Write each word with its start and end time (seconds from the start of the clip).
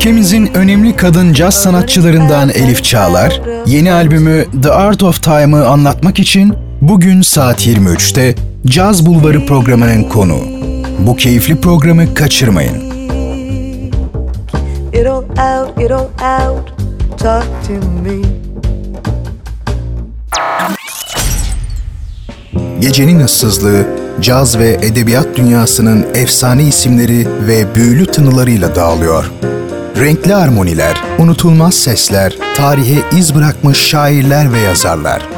Ülkemizin 0.00 0.50
önemli 0.54 0.96
kadın 0.96 1.32
caz 1.32 1.54
sanatçılarından 1.54 2.48
Elif 2.48 2.84
Çağlar, 2.84 3.40
yeni 3.66 3.92
albümü 3.92 4.44
The 4.62 4.70
Art 4.70 5.02
of 5.02 5.22
Time'ı 5.22 5.66
anlatmak 5.66 6.18
için 6.18 6.54
bugün 6.80 7.22
saat 7.22 7.66
23'te 7.66 8.34
Caz 8.66 9.06
Bulvarı 9.06 9.46
programının 9.46 10.02
konuğu. 10.02 10.42
Bu 10.98 11.16
keyifli 11.16 11.60
programı 11.60 12.14
kaçırmayın. 12.14 12.76
It 14.92 15.06
all 15.06 15.22
out, 15.22 15.80
it 15.80 15.90
all 15.90 16.08
out, 16.48 16.72
talk 17.18 17.46
to 17.66 17.72
me. 18.02 18.28
Gecenin 22.80 23.20
ıssızlığı, 23.20 23.86
caz 24.20 24.58
ve 24.58 24.78
edebiyat 24.82 25.26
dünyasının 25.36 26.06
efsane 26.14 26.62
isimleri 26.62 27.28
ve 27.46 27.74
büyülü 27.74 28.06
tınılarıyla 28.06 28.74
dağılıyor. 28.74 29.30
Renkli 30.00 30.34
armoniler, 30.34 31.02
unutulmaz 31.18 31.74
sesler, 31.74 32.36
tarihe 32.56 33.02
iz 33.18 33.34
bırakmış 33.34 33.78
şairler 33.78 34.52
ve 34.52 34.58
yazarlar. 34.58 35.28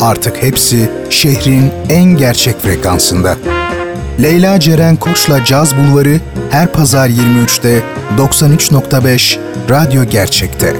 Artık 0.00 0.42
hepsi 0.42 0.90
şehrin 1.10 1.72
en 1.88 2.04
gerçek 2.04 2.60
frekansında. 2.60 3.36
Leyla 4.22 4.60
Ceren 4.60 4.96
Koç'la 4.96 5.44
Caz 5.44 5.76
Bulvarı 5.76 6.20
her 6.50 6.72
pazar 6.72 7.08
23'te 7.08 7.82
93.5 8.18 9.38
Radyo 9.70 10.04
Gerçek'te. 10.04 10.76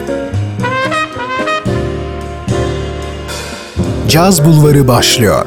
Caz 4.09 4.45
Bulvarı 4.45 4.89
başlıyor. 4.89 5.47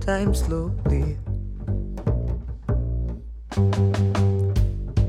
Time 0.00 0.34
slowly. 0.34 1.16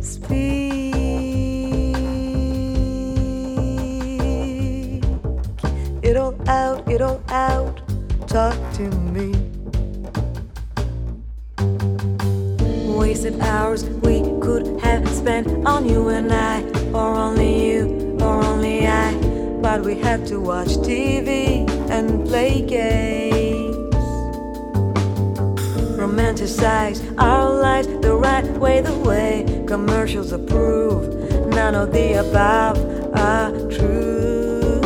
Speak 0.02 0.94
it 6.04 6.18
all 6.18 6.36
out, 6.50 6.90
it 6.90 7.02
all 7.02 7.22
out. 7.30 7.82
Talk 8.28 8.56
to 8.74 8.90
me. 9.14 9.34
Wasted 12.98 13.40
hours 13.40 13.84
we 13.86 14.22
could 14.42 14.80
have 14.82 15.08
spent 15.10 15.48
on 15.66 15.88
you 15.88 16.10
and 16.10 16.32
I, 16.32 16.62
or 16.94 17.16
only 17.16 17.72
you, 17.72 18.18
or 18.22 18.44
only 18.44 18.88
I. 18.88 19.14
But 19.62 19.84
we 19.84 19.96
had 19.96 20.26
to 20.28 20.40
watch 20.40 20.70
TV 20.78 21.68
and 21.90 22.26
play 22.28 22.62
games 22.62 23.47
romanticize 26.18 27.00
our 27.20 27.54
lives 27.62 27.88
the 28.02 28.16
right 28.16 28.46
way, 28.58 28.82
the 28.82 28.98
way 29.00 29.46
commercials 29.68 30.32
approve. 30.32 31.14
None 31.48 31.76
of 31.76 31.92
the 31.92 32.14
above 32.14 32.78
are 33.16 33.52
true. 33.70 34.82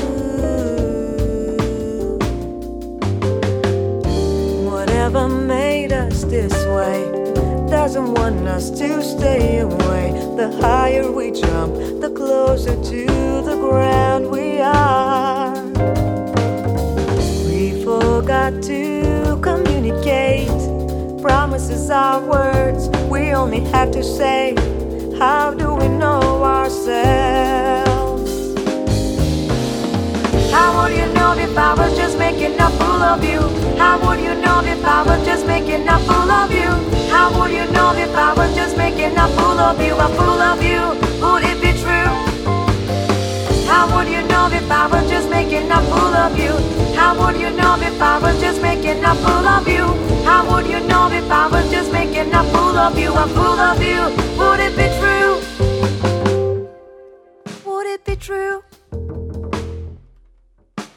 Whatever 4.69 5.29
made 5.29 5.93
us 5.93 6.23
this 6.25 6.53
way 6.65 7.09
doesn't 7.69 8.13
want 8.15 8.47
us 8.47 8.69
to 8.71 9.01
stay 9.01 9.59
away. 9.59 10.11
The 10.35 10.57
higher 10.61 11.09
we 11.11 11.31
jump, 11.31 11.75
the 12.01 12.11
closer 12.13 12.75
to 12.75 13.05
the 13.45 13.55
ground 13.55 14.29
we 14.29 14.59
are. 14.59 15.53
We 17.47 17.83
forgot 17.85 18.61
to 18.63 19.39
communicate 19.41 20.30
promises 21.21 21.91
are 21.91 22.19
words 22.19 22.89
we 23.09 23.31
only 23.31 23.59
have 23.71 23.91
to 23.91 24.03
say. 24.03 24.55
How 25.19 25.53
do 25.53 25.75
we 25.75 25.87
know 25.87 26.43
ourselves? 26.43 28.31
How 30.51 30.81
would 30.81 30.97
you 30.97 31.05
know 31.13 31.33
if 31.37 31.55
I 31.55 31.75
was 31.75 31.95
just 31.95 32.17
making 32.17 32.59
a 32.59 32.69
fool 32.71 33.03
of 33.03 33.23
you? 33.23 33.39
How 33.77 33.99
would 34.03 34.19
you 34.19 34.33
know 34.41 34.61
if 34.65 34.83
I 34.83 35.03
was 35.03 35.23
just 35.23 35.45
making 35.45 35.87
a 35.87 35.99
fool 35.99 36.31
of 36.31 36.51
you? 36.51 36.71
How 37.11 37.29
would 37.39 37.51
you 37.51 37.71
know 37.71 37.93
if 37.95 38.15
I 38.15 38.33
was 38.33 38.55
just 38.55 38.75
making 38.75 39.15
a 39.15 39.27
fool 39.35 39.59
of 39.59 39.79
you? 39.79 39.93
A 39.93 40.07
fool 40.17 40.41
of 40.41 40.63
you? 40.63 40.81
Would 41.21 41.43
it 41.43 41.61
be 41.61 41.71
true? 41.83 42.13
How 43.69 43.85
would 43.95 44.07
you 44.07 44.23
know 44.27 44.49
if 44.51 44.69
I 44.71 44.87
was 44.87 45.07
just 45.07 45.29
making 45.29 45.69
a 45.69 45.81
fool 45.81 46.15
of 46.25 46.37
you? 46.37 46.60
You? 53.01 53.13
A 53.13 53.27
fool 53.27 53.59
of 53.59 53.81
you? 53.81 54.01
Would 54.37 54.59
it 54.59 54.75
be 54.77 54.87
true? 54.99 55.33
Would 57.65 57.87
it 57.87 58.05
be 58.05 58.15
true? 58.15 58.63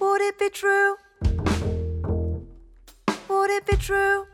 Would 0.00 0.20
it 0.20 0.38
be 0.38 0.50
true? 0.50 0.96
Would 3.28 3.50
it 3.50 3.66
be 3.66 3.76
true? 3.76 4.26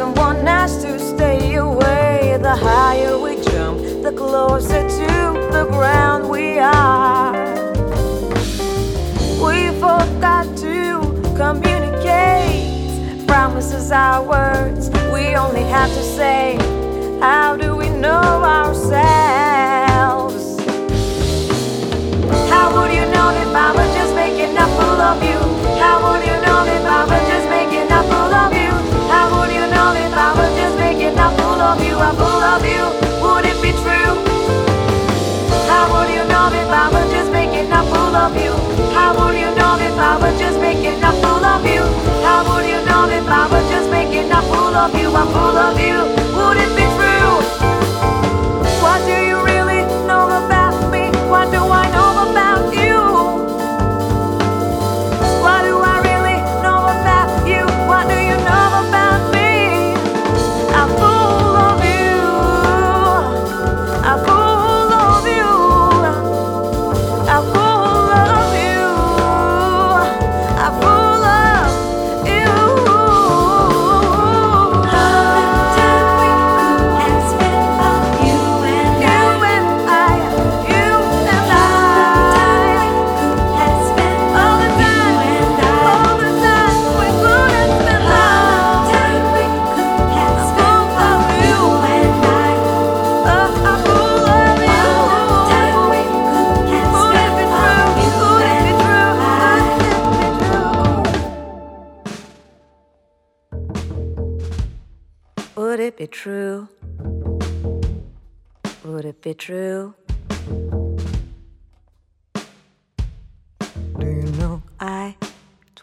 someone 0.00 0.46
has 0.46 0.82
to 0.82 0.98
stay 0.98 1.56
away. 1.56 2.38
The 2.40 2.56
higher 2.56 3.18
we 3.18 3.34
jump, 3.52 3.80
the 4.02 4.12
closer 4.16 4.82
to 4.98 5.10
the 5.56 5.66
ground 5.70 6.30
we 6.30 6.58
are. 6.58 7.32
We 9.44 9.58
forgot 9.78 10.46
to 10.64 10.78
communicate. 11.36 13.26
Promises 13.26 13.92
are 13.92 14.22
words 14.22 14.88
we 15.12 15.36
only 15.36 15.64
have 15.64 15.90
to 15.90 16.02
say. 16.18 16.56
How 17.20 17.58
do 17.58 17.76
we 17.76 17.90
know 17.90 18.28
ourselves? 18.58 20.44
How 22.52 22.66
would 22.74 22.90
you 22.98 23.04
know 23.14 23.28
if 23.44 23.52
I 23.64 23.68
were 23.76 23.92
just 23.98 24.14
making 24.14 24.56
up 24.56 24.70
a 24.84 24.86
love 25.02 25.22
you? 25.22 25.40
How 25.82 25.96
would 26.04 26.22
you 26.26 26.36
know 26.46 26.64
if 26.76 26.84
I 26.86 27.04
were? 27.06 27.19
How 39.00 39.16
would 39.18 39.34
you 39.34 39.50
know 39.58 39.78
if 39.80 39.96
I 39.96 40.18
was 40.20 40.38
just 40.38 40.60
making 40.60 41.02
a 41.02 41.12
fool 41.20 41.44
of 41.54 41.64
you? 41.64 41.84
How 42.22 42.44
would 42.48 42.66
you 42.68 42.80
know 42.84 43.08
if 43.08 43.26
I 43.26 43.48
was 43.50 43.64
just 43.70 43.88
making 43.90 44.30
a 44.30 44.42
fool 44.42 44.76
of 44.84 44.94
you? 44.94 45.08
Of 45.08 45.80
you. 45.80 45.98
Would 46.36 46.58
it 46.58 46.76
be? 46.76 46.99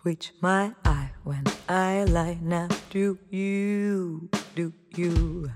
Twitch 0.07 0.31
my 0.41 0.71
eye 0.85 1.09
when 1.25 1.43
I 1.67 2.05
lie 2.05 2.37
now? 2.41 2.67
Do 2.93 3.17
you? 3.29 4.29
Do 4.55 4.71
you? 4.95 5.49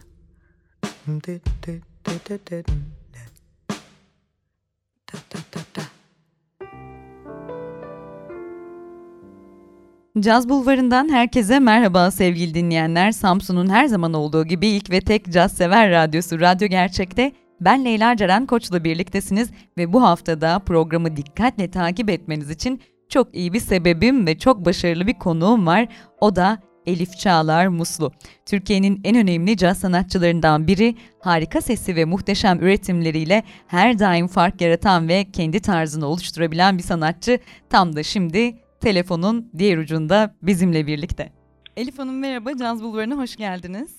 Caz 10.19 10.49
Bulvarı'ndan 10.49 11.09
herkese 11.09 11.59
merhaba 11.59 12.11
sevgili 12.11 12.53
dinleyenler. 12.53 13.11
Samsun'un 13.11 13.69
her 13.69 13.85
zaman 13.85 14.13
olduğu 14.13 14.45
gibi 14.45 14.67
ilk 14.67 14.91
ve 14.91 15.01
tek 15.01 15.31
caz 15.33 15.51
sever 15.51 15.91
radyosu 15.91 16.39
Radyo 16.39 16.67
Gerçek'te 16.67 17.31
ben 17.61 17.85
Leyla 17.85 18.15
Ceren 18.15 18.45
Koç'la 18.45 18.83
birliktesiniz 18.83 19.49
ve 19.77 19.93
bu 19.93 20.03
haftada 20.03 20.59
programı 20.59 21.17
dikkatle 21.17 21.71
takip 21.71 22.09
etmeniz 22.09 22.49
için 22.49 22.81
çok 23.11 23.35
iyi 23.35 23.53
bir 23.53 23.59
sebebim 23.59 24.27
ve 24.27 24.37
çok 24.37 24.65
başarılı 24.65 25.07
bir 25.07 25.13
konuğum 25.13 25.67
var. 25.67 25.87
O 26.19 26.35
da 26.35 26.59
Elif 26.85 27.17
Çağlar 27.17 27.67
Muslu. 27.67 28.11
Türkiye'nin 28.45 29.01
en 29.03 29.15
önemli 29.15 29.57
caz 29.57 29.79
sanatçılarından 29.79 30.67
biri, 30.67 30.95
harika 31.19 31.61
sesi 31.61 31.95
ve 31.95 32.05
muhteşem 32.05 32.59
üretimleriyle 32.59 33.43
her 33.67 33.99
daim 33.99 34.27
fark 34.27 34.61
yaratan 34.61 35.07
ve 35.07 35.25
kendi 35.33 35.59
tarzını 35.59 36.05
oluşturabilen 36.05 36.77
bir 36.77 36.83
sanatçı. 36.83 37.39
Tam 37.69 37.95
da 37.95 38.03
şimdi 38.03 38.55
telefonun 38.79 39.51
diğer 39.57 39.77
ucunda 39.77 40.35
bizimle 40.43 40.87
birlikte. 40.87 41.31
Elif 41.77 41.99
Hanım 41.99 42.19
merhaba, 42.19 42.57
Caz 42.57 42.83
Bulvarı'na 42.83 43.17
hoş 43.17 43.35
geldiniz. 43.35 43.95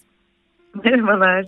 Merhabalar. 0.85 1.45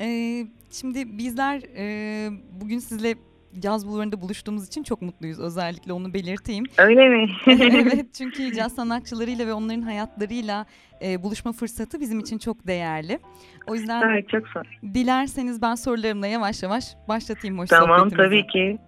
Ee, 0.00 0.46
şimdi 0.70 1.18
bizler 1.18 1.62
e, 1.76 2.28
bugün 2.60 2.78
sizle 2.78 3.14
Caz 3.60 3.86
Bulvarı'nda 3.86 4.20
buluştuğumuz 4.20 4.66
için 4.66 4.82
çok 4.82 5.02
mutluyuz. 5.02 5.40
Özellikle 5.40 5.92
onu 5.92 6.14
belirteyim. 6.14 6.64
Öyle 6.78 7.08
mi? 7.08 7.28
evet 7.46 8.14
çünkü 8.14 8.52
caz 8.54 8.74
sanatçılarıyla 8.74 9.46
ve 9.46 9.52
onların 9.52 9.82
hayatlarıyla 9.82 10.66
e, 11.02 11.22
buluşma 11.22 11.52
fırsatı 11.52 12.00
bizim 12.00 12.20
için 12.20 12.38
çok 12.38 12.66
değerli. 12.66 13.18
O 13.66 13.74
yüzden 13.74 14.10
evet, 14.10 14.28
çok 14.28 14.48
sağ 14.48 14.62
dilerseniz 14.94 15.62
ben 15.62 15.74
sorularımla 15.74 16.26
yavaş 16.26 16.62
yavaş 16.62 16.84
başlatayım 17.08 17.58
hoş 17.58 17.68
Tamam 17.68 18.10
tabii 18.10 18.46
ki. 18.46 18.78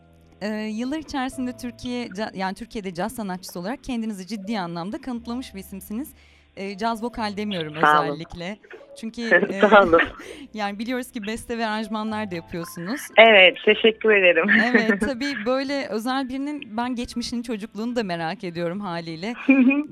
Ee, 0.40 0.48
yıllar 0.48 0.98
içerisinde 0.98 1.56
Türkiye 1.56 2.08
yani 2.34 2.54
Türkiye'de 2.54 2.94
caz 2.94 3.14
sanatçısı 3.14 3.60
olarak 3.60 3.84
kendinizi 3.84 4.26
ciddi 4.26 4.60
anlamda 4.60 5.00
kanıtlamış 5.00 5.54
bir 5.54 5.60
isimsiniz. 5.60 6.14
Ee, 6.58 6.76
caz 6.78 7.02
vokal 7.02 7.36
demiyorum 7.36 7.74
Sağ 7.80 8.00
olun. 8.00 8.08
özellikle. 8.08 8.58
Çünkü 9.00 9.22
e, 9.52 9.60
Sağ 9.60 9.82
olun. 9.82 10.00
yani 10.54 10.78
biliyoruz 10.78 11.10
ki 11.12 11.26
beste 11.26 11.58
ve 11.58 11.66
aranjmanlar 11.66 12.30
da 12.30 12.34
yapıyorsunuz. 12.34 13.00
Evet 13.18 13.56
teşekkür 13.64 14.10
ederim. 14.10 14.46
Evet 14.64 15.00
tabii 15.00 15.32
böyle 15.46 15.86
özel 15.88 16.28
birinin 16.28 16.76
ben 16.76 16.94
geçmişini 16.94 17.42
çocukluğunu 17.42 17.96
da 17.96 18.02
merak 18.02 18.44
ediyorum 18.44 18.80
haliyle. 18.80 19.34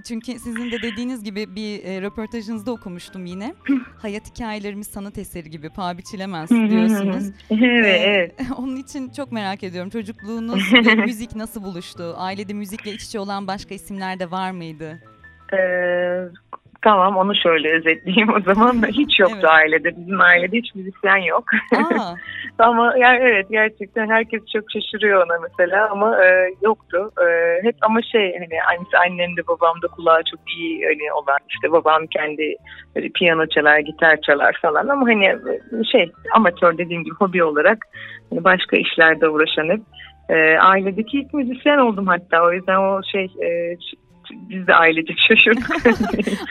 Çünkü 0.08 0.32
sizin 0.38 0.70
de 0.72 0.82
dediğiniz 0.82 1.24
gibi 1.24 1.54
bir 1.56 1.84
e, 1.84 2.02
röportajınızda 2.02 2.72
okumuştum 2.72 3.26
yine. 3.26 3.54
Hayat 4.02 4.30
hikayelerimiz 4.34 4.86
sanat 4.86 5.18
eseri 5.18 5.50
gibi 5.50 5.70
paha 5.70 5.98
biçilemez 5.98 6.50
diyorsunuz. 6.50 7.24
evet, 7.50 7.84
Ee, 7.84 8.04
evet. 8.06 8.34
Onun 8.58 8.76
için 8.76 9.10
çok 9.16 9.32
merak 9.32 9.62
ediyorum. 9.64 9.90
Çocukluğunuz 9.90 10.72
ve 10.86 10.94
müzik 10.94 11.36
nasıl 11.36 11.62
buluştu? 11.64 12.14
Ailede 12.16 12.52
müzikle 12.52 12.92
iç 12.92 13.02
içe 13.04 13.18
olan 13.18 13.46
başka 13.46 13.74
isimler 13.74 14.18
de 14.18 14.30
var 14.30 14.50
mıydı? 14.50 15.02
Ee, 15.52 16.28
tamam 16.82 17.16
onu 17.16 17.34
şöyle 17.34 17.72
özetleyeyim 17.72 18.34
o 18.34 18.40
zaman. 18.40 18.82
Hiç 18.88 19.20
yoktu 19.20 19.38
Evet. 19.40 19.50
ailede. 19.50 19.96
Bizim 19.96 20.20
ailede 20.20 20.56
hiç 20.56 20.74
müzisyen 20.74 21.16
yok. 21.16 21.44
Ama 22.58 22.94
yani 22.98 23.18
evet 23.22 23.46
gerçekten 23.50 24.10
herkes 24.10 24.42
çok 24.52 24.64
şaşırıyor 24.70 25.26
ona 25.26 25.38
mesela 25.42 25.88
ama 25.90 26.24
e, 26.24 26.54
yoktu. 26.62 27.10
E, 27.20 27.26
hep 27.62 27.76
ama 27.80 28.02
şey 28.02 28.38
hani 28.38 28.62
annesi 28.70 28.98
annem 28.98 29.36
de 29.36 29.46
babam 29.48 29.82
da 29.82 29.86
kulağı 29.86 30.22
çok 30.30 30.40
iyi 30.58 30.84
hani 30.84 31.12
olan 31.12 31.38
işte 31.48 31.72
babam 31.72 32.06
kendi 32.06 32.56
böyle 32.96 33.08
piyano 33.08 33.46
çalar, 33.46 33.78
gitar 33.78 34.20
çalar 34.20 34.58
falan 34.62 34.88
ama 34.88 35.06
hani 35.06 35.36
şey 35.92 36.12
amatör 36.34 36.78
dediğim 36.78 37.04
gibi 37.04 37.14
hobi 37.14 37.44
olarak 37.44 37.78
hani 38.30 38.44
başka 38.44 38.76
işlerde 38.76 39.28
uğraşan 39.28 39.68
hep 39.68 39.80
e, 40.28 40.58
ailedeki 40.58 41.18
ilk 41.18 41.34
müzisyen 41.34 41.78
oldum 41.78 42.06
hatta 42.06 42.42
o 42.42 42.52
yüzden 42.52 42.76
o 42.76 43.00
şey 43.12 43.24
e, 43.24 43.76
biz 44.30 44.66
de 44.66 44.74
ailecek 44.74 45.18
şaşırdık. 45.18 45.70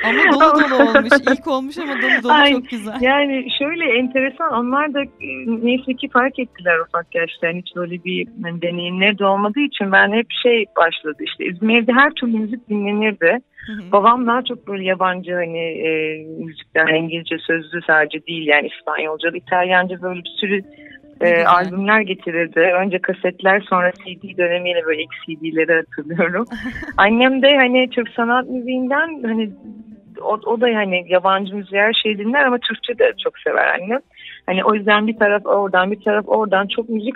ama 0.03 0.23
dolu 0.31 0.61
dolu 0.61 0.89
olmuş. 0.89 1.09
İlk 1.31 1.47
olmuş 1.47 1.77
ama 1.77 1.93
dolu 2.01 2.23
dolu 2.23 2.31
Ay, 2.31 2.51
çok 2.51 2.69
güzel. 2.69 3.01
Yani 3.01 3.47
şöyle 3.59 3.97
enteresan 3.97 4.53
onlar 4.53 4.93
da 4.93 5.01
e, 5.03 5.29
neyse 5.47 5.93
ki 5.93 6.09
fark 6.09 6.39
ettiler 6.39 6.79
ufak 6.79 7.15
yaşta. 7.15 7.47
Yani 7.47 7.59
hiç 7.59 7.75
böyle 7.75 8.03
bir 8.03 8.27
hani, 8.43 8.61
deneyimleri 8.61 9.19
de 9.19 9.25
olmadığı 9.25 9.59
için 9.59 9.91
ben 9.91 10.11
hep 10.11 10.27
şey 10.43 10.65
başladı 10.77 11.23
işte 11.23 11.43
bizim 11.43 11.69
evde 11.69 11.93
her 11.93 12.11
türlü 12.11 12.37
müzik 12.37 12.69
dinlenirdi. 12.69 13.39
Hı 13.67 13.73
hı. 13.73 13.91
Babam 13.91 14.27
daha 14.27 14.41
çok 14.41 14.67
böyle 14.67 14.83
yabancı 14.83 15.33
hani 15.33 15.59
e, 15.59 15.89
müzikler 16.45 16.87
İngilizce 16.87 17.37
sözlü 17.37 17.81
sadece 17.87 18.25
değil 18.27 18.47
yani 18.47 18.69
İspanyolca, 18.77 19.29
İtalyanca 19.35 20.01
böyle 20.01 20.19
bir 20.19 20.35
sürü 20.39 20.61
e, 21.21 21.45
albümler 21.45 22.01
getirirdi. 22.01 22.59
Önce 22.59 22.99
kasetler 22.99 23.59
sonra 23.59 23.91
CD 23.91 24.37
dönemiyle 24.37 24.85
böyle 24.85 25.03
ilk 25.03 25.11
CD'leri 25.25 25.75
hatırlıyorum. 25.75 26.45
Annem 26.97 27.41
de 27.41 27.55
hani 27.55 27.89
Türk 27.89 28.09
sanat 28.09 28.49
müziğinden 28.49 29.23
hani 29.23 29.51
o, 30.21 30.39
o 30.45 30.61
da 30.61 30.65
hani 30.65 31.05
yabancı 31.07 31.55
müziği 31.55 31.81
her 31.81 31.93
şeyi 31.93 32.17
dinler 32.17 32.45
ama 32.45 32.57
Türkçe 32.57 32.99
de 32.99 33.13
çok 33.23 33.39
sever 33.39 33.79
annem. 33.79 33.99
Hani 34.45 34.63
o 34.63 34.73
yüzden 34.75 35.07
bir 35.07 35.17
taraf 35.17 35.45
oradan 35.45 35.91
bir 35.91 36.01
taraf 36.01 36.25
oradan 36.27 36.67
çok 36.67 36.89
müzik 36.89 37.15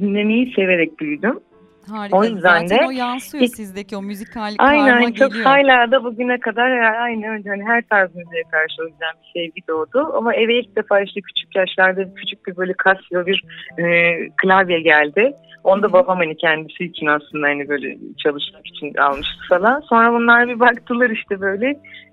dinlemeyi 0.00 0.52
severek 0.56 1.00
büyüdüm. 1.00 1.40
Harika. 1.88 2.16
o 2.16 2.24
yüzden 2.24 2.40
Zaten 2.40 2.68
de 2.68 2.86
o 2.86 2.90
yansıyor 2.90 3.44
ilk- 3.44 3.54
sizdeki 3.56 3.96
o 3.96 4.02
müzikal 4.02 4.56
karma 4.56 4.82
Aynen 4.82 5.12
çok 5.12 5.32
geliyor. 5.32 5.44
hala 5.46 5.90
da 5.90 6.04
bugüne 6.04 6.40
kadar 6.40 6.70
aynı 6.80 7.30
öyle 7.30 7.48
hani 7.48 7.64
her 7.64 7.82
tarz 7.82 8.14
müziğe 8.14 8.42
karşı 8.50 8.82
o 8.82 8.84
yüzden 8.86 9.12
bir 9.22 9.40
sevgi 9.40 9.66
doğdu. 9.68 10.10
Ama 10.14 10.34
eve 10.34 10.54
ilk 10.60 10.76
defa 10.76 11.00
işte 11.00 11.20
küçük 11.20 11.56
yaşlarda 11.56 12.14
küçük 12.14 12.46
bir 12.46 12.56
böyle 12.56 12.74
Casio 12.84 13.26
bir 13.26 13.44
e, 13.78 14.16
klavye 14.36 14.80
geldi. 14.80 15.32
Onu 15.64 15.82
da 15.82 15.92
babam 15.92 16.18
hani 16.18 16.36
kendisi 16.36 16.84
için 16.84 17.06
aslında 17.06 17.46
hani 17.46 17.68
böyle 17.68 17.96
çalışmak 18.22 18.66
için 18.66 18.94
almıştı 18.94 19.40
falan. 19.48 19.80
Sonra 19.80 20.12
bunlar 20.12 20.48
bir 20.48 20.60
baktılar 20.60 21.10
işte 21.10 21.40
böyle 21.40 21.66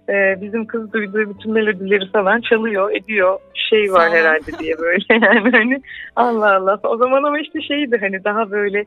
e, 0.10 0.42
bizim 0.42 0.66
kız 0.66 0.94
duyduğu 0.94 1.36
bütün 1.36 1.54
melodileri 1.54 2.12
falan 2.12 2.42
çalıyor, 2.42 2.92
ediyor. 2.92 3.40
Şey 3.70 3.94
var 3.94 4.12
herhalde 4.12 4.60
diye 4.60 4.78
böyle 4.78 5.06
yani 5.26 5.52
hani 5.52 5.82
Allah 6.16 6.56
Allah. 6.56 6.80
O 6.84 6.98
zaman 6.98 7.24
ama 7.24 7.40
işte 7.40 7.62
şeydi 7.62 7.98
hani 8.02 8.24
daha 8.24 8.52
böyle 8.52 8.86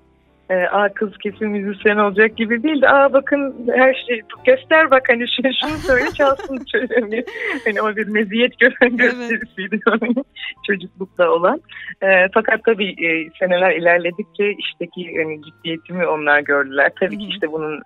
e, 0.50 0.54
aa 0.54 0.88
kız 0.88 1.19
kesin 1.19 1.49
müzisyen 1.49 1.97
olacak 1.97 2.37
gibi 2.37 2.62
değil 2.62 2.83
de 2.83 2.88
aa 2.88 3.12
bakın 3.12 3.71
her 3.75 3.95
şey 3.95 4.23
göster 4.47 4.90
bak 4.90 5.02
hani 5.09 5.25
şunu, 5.37 5.52
şunu 5.61 5.78
söyle 5.87 6.12
çalsın 6.19 6.64
şöyle 6.73 7.25
hani, 7.64 7.83
o 7.83 7.97
bir 7.97 8.07
meziyet 8.07 8.52
gö- 8.61 8.97
gösterisiydi 8.97 9.80
çocuklukta 10.66 11.30
olan. 11.30 11.61
E, 12.02 12.28
fakat 12.35 12.64
tabii 12.64 12.90
e, 12.90 13.30
seneler 13.38 13.71
ilerledikçe 13.71 14.52
işteki 14.52 15.14
hani 15.23 15.40
ciddiyetimi 15.42 16.07
onlar 16.07 16.40
gördüler. 16.40 16.90
Tabii 17.00 17.16
Hı 17.16 17.19
ki 17.19 17.26
işte 17.26 17.52
bunun 17.52 17.83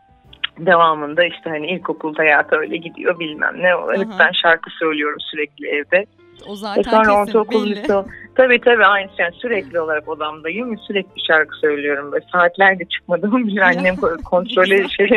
devamında 0.59 1.25
işte 1.25 1.51
hani 1.51 1.67
ilkokul 1.67 2.15
hayatı 2.15 2.57
öyle 2.57 2.77
gidiyor 2.77 3.19
bilmem 3.19 3.55
ne. 3.59 3.69
Hep 3.99 4.09
ben 4.19 4.33
şarkı 4.43 4.71
söylüyorum 4.71 5.21
sürekli 5.21 5.69
evde. 5.69 6.07
O 6.47 6.57
zaten 6.57 6.81
e 6.81 6.85
sonra 6.85 7.03
kesin 7.03 7.15
ortaokul 7.15 7.67
belli. 7.67 7.77
lise. 7.77 8.05
Tabii 8.35 8.61
tabii 8.61 8.85
aynı 8.85 9.11
yani 9.19 9.35
sürekli 9.35 9.81
olarak 9.81 10.09
odamdayım. 10.09 10.79
Sürekli 10.79 11.27
şarkı 11.27 11.57
söylüyorum. 11.57 12.13
Böyle 12.13 12.25
saatlerce 12.33 12.85
çıkmadığımı 12.85 13.39
bile 13.47 13.65
annem 13.65 13.97
kontrole 14.25 14.89
şey 14.89 15.09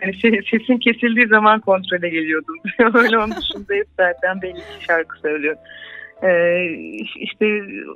hani 0.00 0.14
şey, 0.14 0.40
sesin 0.50 0.78
kesildiği 0.78 1.26
zaman 1.26 1.60
kontrole 1.60 2.08
geliyordum. 2.08 2.54
öyle 2.94 3.18
onun 3.18 3.36
dışında 3.36 3.74
hep 3.74 3.86
zaten 3.96 4.42
belli 4.42 4.54
ki 4.54 4.84
şarkı 4.86 5.18
söylüyorum. 5.20 5.60
Ee, 6.22 6.64
işte 7.16 7.46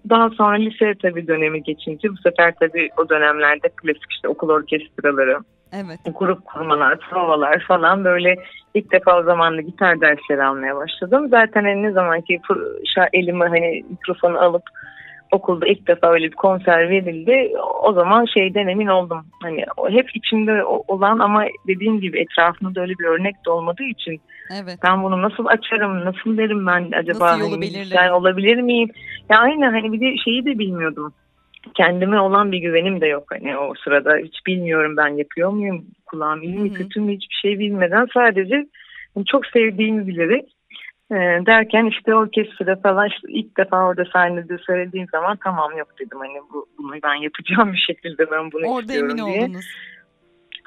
daha 0.08 0.30
sonra 0.30 0.56
lise 0.56 0.94
tabii 1.02 1.26
dönemi 1.26 1.62
geçince 1.62 2.08
bu 2.08 2.16
sefer 2.16 2.54
tabii 2.60 2.88
o 2.96 3.08
dönemlerde 3.08 3.68
klasik 3.76 4.12
işte 4.12 4.28
okul 4.28 4.48
orkestraları, 4.48 5.38
Evet. 5.74 6.00
grup 6.14 6.44
kurmalar, 6.44 6.98
provalar 6.98 7.64
falan 7.68 8.04
böyle 8.04 8.36
ilk 8.74 8.92
defa 8.92 9.18
o 9.18 9.22
zamanlı 9.22 9.60
gitar 9.62 10.00
dersleri 10.00 10.44
almaya 10.44 10.76
başladım. 10.76 11.28
Zaten 11.30 11.64
hani 11.64 11.82
ne 11.82 11.90
zaman 11.90 12.20
ki 12.20 12.40
elime 13.12 13.48
hani 13.48 13.84
mikrofonu 13.90 14.38
alıp 14.38 14.62
okulda 15.32 15.66
ilk 15.66 15.86
defa 15.86 16.10
öyle 16.12 16.24
bir 16.24 16.36
konser 16.36 16.90
verildi. 16.90 17.52
O 17.82 17.92
zaman 17.92 18.24
şeyden 18.24 18.66
emin 18.66 18.86
oldum. 18.86 19.26
Hani 19.42 19.64
hep 19.90 20.16
içimde 20.16 20.64
olan 20.64 21.18
ama 21.18 21.44
dediğim 21.66 22.00
gibi 22.00 22.20
etrafımda 22.20 22.80
öyle 22.80 22.92
bir 22.92 23.04
örnek 23.04 23.34
de 23.46 23.50
olmadığı 23.50 23.84
için 23.84 24.20
Evet. 24.62 24.78
ben 24.84 25.02
bunu 25.02 25.22
nasıl 25.22 25.46
açarım, 25.46 26.04
nasıl 26.04 26.38
derim 26.38 26.66
ben 26.66 26.90
acaba 26.92 27.24
Nasıl 27.24 27.40
hani, 27.40 27.42
olabilir 28.12 28.56
miyim? 28.56 28.90
Ya 29.30 29.38
aynı 29.38 29.64
hani 29.64 29.92
bir 29.92 30.00
de 30.00 30.16
şeyi 30.24 30.44
de 30.44 30.58
bilmiyordum. 30.58 31.12
Kendime 31.74 32.20
olan 32.20 32.52
bir 32.52 32.58
güvenim 32.58 33.00
de 33.00 33.06
yok 33.06 33.24
hani 33.30 33.58
o 33.58 33.74
sırada 33.84 34.16
hiç 34.16 34.46
bilmiyorum 34.46 34.96
ben 34.96 35.08
yapıyor 35.08 35.50
muyum 35.50 35.84
kulağım 36.06 36.42
iyi 36.42 36.58
mi 36.58 36.72
kötü 36.72 37.00
mü 37.00 37.12
hiçbir 37.12 37.34
şey 37.34 37.58
bilmeden 37.58 38.08
sadece 38.14 38.66
çok 39.26 39.46
sevdiğimi 39.46 40.06
bilerek 40.06 40.44
e, 41.10 41.16
derken 41.46 41.86
işte 41.86 42.14
orkestra 42.14 42.76
falan 42.76 43.08
işte 43.08 43.28
ilk 43.28 43.56
defa 43.56 43.86
orada 43.86 44.04
sahnede 44.12 44.58
söylediğim 44.58 45.06
zaman 45.12 45.38
tamam 45.44 45.76
yok 45.78 45.88
dedim 45.98 46.18
hani 46.18 46.38
bu, 46.52 46.66
bunu 46.78 46.94
ben 47.02 47.14
yapacağım 47.14 47.72
bir 47.72 47.84
şekilde 47.86 48.30
ben 48.30 48.52
bunu 48.52 48.66
Orada 48.66 48.80
istiyorum 48.80 49.10
emin 49.10 49.26
diye. 49.26 49.44
oldunuz. 49.44 49.66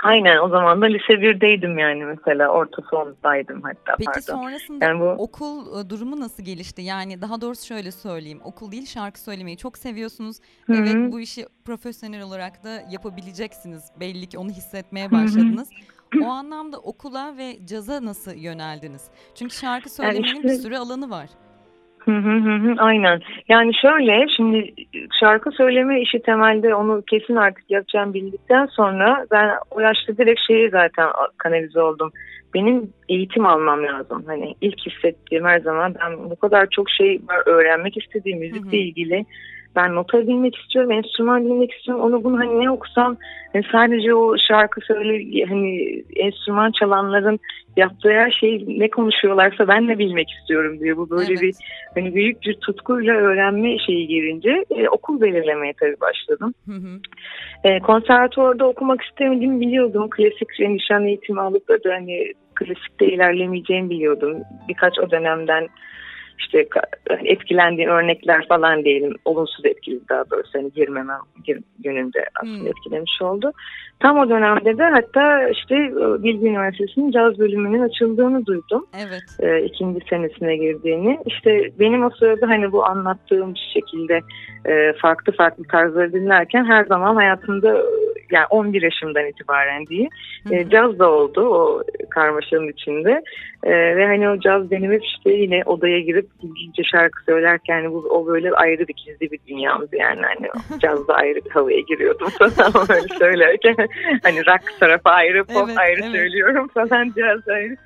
Aynen 0.04 0.38
o 0.38 0.50
zaman 0.50 0.82
da 0.82 0.86
lise 0.86 1.14
1'deydim 1.14 1.80
yani 1.80 2.06
mesela 2.06 2.48
orta 2.48 2.82
sondaydım 2.90 3.62
hatta 3.62 3.96
Peki 3.98 4.06
pardon. 4.06 4.22
sonrasında 4.22 4.86
Yani 4.86 5.00
bu 5.00 5.06
okul 5.10 5.80
e, 5.80 5.90
durumu 5.90 6.20
nasıl 6.20 6.44
gelişti? 6.44 6.82
Yani 6.82 7.22
daha 7.22 7.42
doğrusu 7.42 7.66
şöyle 7.66 7.92
söyleyeyim. 7.92 8.40
Okul 8.44 8.72
değil 8.72 8.86
şarkı 8.86 9.20
söylemeyi 9.22 9.58
çok 9.58 9.78
seviyorsunuz. 9.78 10.38
Hı 10.66 10.74
hı. 10.74 10.78
Evet 10.78 11.12
bu 11.12 11.20
işi 11.20 11.46
profesyonel 11.66 12.22
olarak 12.22 12.64
da 12.64 12.70
yapabileceksiniz. 12.92 13.92
Belli 14.00 14.26
ki 14.30 14.38
onu 14.38 14.50
hissetmeye 14.50 15.12
başladınız. 15.12 15.70
O 16.24 16.26
anlamda 16.26 16.78
okula 16.78 17.38
ve 17.38 17.66
caza 17.66 18.06
nasıl 18.06 18.34
yöneldiniz? 18.34 19.10
Çünkü 19.36 19.56
şarkı 19.56 19.90
söylemenin 19.90 20.36
işte- 20.36 20.44
bir 20.44 20.54
sürü 20.54 20.78
alanı 20.78 21.10
var. 21.10 21.30
Hı 22.08 22.12
hı 22.12 22.56
hı 22.56 22.76
aynen. 22.78 23.22
Yani 23.50 23.72
şöyle 23.82 24.26
şimdi 24.38 24.74
şarkı 25.20 25.52
söyleme 25.52 26.02
işi 26.02 26.22
temelde 26.22 26.76
onu 26.76 27.02
kesin 27.02 27.36
artık 27.36 27.72
yapacağım 27.72 28.14
bildikten 28.14 28.66
sonra 28.66 29.26
ben 29.32 29.50
o 29.72 29.80
yaşta 29.80 30.18
direkt 30.18 30.40
şeye 30.48 30.70
zaten 30.70 31.08
kanalize 31.38 31.82
oldum. 31.82 32.12
Benim 32.54 32.94
eğitim 33.10 33.46
almam 33.46 33.84
lazım. 33.84 34.24
Hani 34.28 34.56
ilk 34.62 34.80
hissettiğim 34.86 35.46
her 35.46 35.60
zaman 35.60 35.96
ben 36.02 36.30
bu 36.30 36.36
kadar 36.36 36.68
çok 36.72 36.90
şey 36.90 37.22
var 37.30 37.42
öğrenmek 37.46 37.98
istediğim 37.98 38.40
müzikle 38.40 38.68
Hı 38.68 38.72
hı. 38.72 38.76
ilgili. 38.76 39.26
Ben 39.78 39.96
nota 39.96 40.28
bilmek 40.28 40.56
istiyorum, 40.56 40.92
enstrüman 40.92 41.46
bilmek 41.46 41.72
istiyorum. 41.72 42.04
Onu 42.04 42.24
bunu 42.24 42.40
hani 42.40 42.60
ne 42.60 42.72
okusam 42.72 43.18
hani 43.54 43.64
sadece 43.72 44.14
o 44.14 44.36
şarkı 44.48 44.82
söyle 44.82 45.46
hani 45.50 46.04
enstrüman 46.16 46.72
çalanların 46.80 47.40
yaptığı 47.78 48.10
her 48.10 48.32
şey 48.32 48.66
ne 48.68 48.90
konuşuyorlarsa 48.90 49.68
ben 49.68 49.88
de 49.88 49.98
bilmek 50.00 50.30
istiyorum 50.30 50.80
diye 50.80 50.98
bu 50.98 51.10
böyle 51.10 51.34
Evet. 51.34 51.42
bir 51.42 51.56
hani 51.96 52.16
büyük 52.16 52.42
bir 52.42 52.54
tutkuyla 52.54 53.14
öğrenme 53.14 53.78
şeyi 53.78 54.08
girince 54.08 54.66
e, 54.76 54.90
okul 54.90 55.22
belirlemeye 55.22 55.74
tabii 55.80 56.02
başladım. 56.02 56.54
Hı 56.66 56.76
hı. 56.76 57.00
E, 57.64 57.80
konservatuvarda 57.80 58.68
okumak 58.68 59.02
istemediğimi 59.02 59.62
biliyordum. 59.62 60.10
Klasik 60.10 60.60
nişan 60.60 61.06
eğitimi 61.06 61.42
alıp 61.42 61.70
da 61.70 61.94
hani 61.94 62.34
klasikte 62.56 63.06
ilerlemeyeceğimi 63.06 63.90
biliyordum. 63.90 64.38
Birkaç 64.70 65.00
o 65.00 65.12
dönemden 65.12 65.68
işte 66.40 66.68
etkilendiğim 67.24 67.90
örnekler 67.90 68.48
falan 68.48 68.84
diyelim. 68.84 69.14
Olumsuz 69.26 69.66
etkili 69.66 70.00
daha 70.10 70.30
doğrusu 70.32 70.50
hani 70.54 70.72
girmemem 70.72 71.20
gir, 71.44 71.60
yönünde 71.84 72.26
aslında 72.42 72.60
Hmm. 72.60 72.68
etkilemiş 72.68 73.22
oldu. 73.22 73.52
Tam 74.00 74.18
o 74.18 74.30
dönemde 74.30 74.78
de 74.78 74.84
hatta 74.84 75.50
işte 75.50 75.76
e, 75.76 76.24
Bilgi 76.24 76.48
Üniversitesi'nin 76.48 77.12
caz 77.12 77.40
bölümünün 77.40 77.82
açıldığını 77.82 78.46
duydum 78.46 78.86
Evet. 78.98 79.24
e, 79.40 79.64
ikinci 79.66 80.00
senesine 80.10 80.58
girdiğini. 80.58 81.20
İşte 81.26 81.62
benim 81.80 82.06
o 82.06 82.10
sırada 82.10 82.48
hani 82.50 82.72
bu 82.72 82.86
anlattığım 82.86 83.54
şekilde 83.74 84.20
e, 84.66 84.94
farklı 84.94 85.34
farklı 85.34 85.64
tarzları 85.64 86.14
dinlerken 86.14 86.66
her 86.66 86.86
zaman 86.86 87.16
hayatımda 87.16 87.78
e, 87.78 87.84
yani 88.32 88.46
11 88.50 88.82
yaşımdan 88.82 89.26
itibaren 89.26 89.86
diye 89.86 90.10
Hı 90.48 90.56
e, 90.56 90.70
caz 90.70 91.00
da 91.00 91.12
oldu 91.12 91.42
o 91.42 91.84
karmaşanın 92.10 92.68
içinde. 92.68 93.24
E, 93.64 93.72
ve 93.72 94.06
hani 94.06 94.30
o 94.30 94.40
caz 94.40 94.72
benim 94.72 94.92
hep 94.92 95.04
işte 95.06 95.32
yine 95.32 95.64
odaya 95.66 96.00
girip 96.00 96.27
İngilizce 96.42 96.84
şarkı 96.84 97.24
söylerken 97.24 97.76
hani 97.76 97.94
bu 97.94 97.98
o 97.98 98.28
böyle 98.28 98.52
ayrı 98.52 98.88
bir 98.88 98.94
gizli 98.94 99.32
bir 99.32 99.40
dünyamdı 99.48 99.96
yani 99.96 100.22
hani 100.22 100.80
cazda 100.82 101.14
ayrı 101.14 101.46
bir 101.46 101.50
havaya 101.50 101.80
giriyordum 101.80 102.30
falan 102.30 102.74
böyle 102.90 103.08
söylerken 103.20 103.76
hani 104.24 104.40
rock 104.40 104.80
tarafı 104.80 105.10
ayrı 105.10 105.44
pop 105.44 105.68
Evet, 105.68 105.78
ayrı 105.78 106.00
evet. 106.04 106.12
söylüyorum 106.12 106.68
falan 106.68 107.14
caz 107.18 107.48
ayrı. 107.48 107.78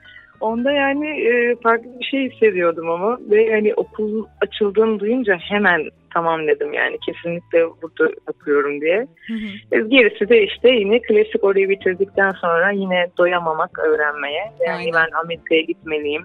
Onda 0.41 0.71
yani 0.71 1.09
e, 1.09 1.55
farklı 1.63 1.99
bir 1.99 2.05
şey 2.05 2.29
hissediyordum 2.29 2.89
ama 2.89 3.17
ve 3.31 3.51
hani 3.53 3.73
okul 3.73 4.25
açıldığını 4.41 4.99
duyunca 4.99 5.37
hemen 5.37 5.89
tamam 6.13 6.47
dedim 6.47 6.73
yani 6.73 6.97
kesinlikle 7.05 7.65
burada 7.81 8.13
okuyorum 8.27 8.81
diye. 8.81 9.07
Hı 9.27 9.33
hı. 9.33 9.77
E, 9.77 9.87
Gerisi 9.87 10.29
de 10.29 10.43
işte 10.43 10.69
yine 10.69 11.01
klasik 11.01 11.43
orayı 11.43 11.69
bitirdikten 11.69 12.31
sonra 12.31 12.71
yine 12.71 13.07
doyamamak 13.17 13.79
öğrenmeye. 13.79 14.51
Yani 14.67 14.77
Aynen. 14.77 14.93
ben 14.93 15.19
Amerika'ya 15.23 15.61
gitmeliyim. 15.61 16.23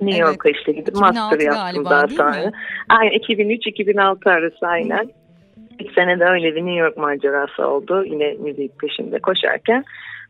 New 0.00 0.18
Evet. 0.18 0.28
York'a 0.28 0.48
işte 0.48 0.72
gidip 0.72 0.88
2006 0.88 1.14
master 1.14 1.40
yaptım 1.40 1.84
galiba, 1.84 1.90
daha 1.90 2.08
sonra. 2.08 2.52
Aynen 2.88 3.12
2003-2006 3.12 4.30
arası 4.30 4.66
aynen. 4.66 5.10
İlk 5.78 5.92
sene 5.92 6.20
de 6.20 6.24
öyle 6.24 6.54
bir 6.54 6.60
New 6.66 6.78
York 6.78 6.96
macerası 6.96 7.66
oldu. 7.66 8.04
Yine 8.04 8.32
müzik 8.32 8.78
peşinde 8.78 9.18
koşarken. 9.18 9.84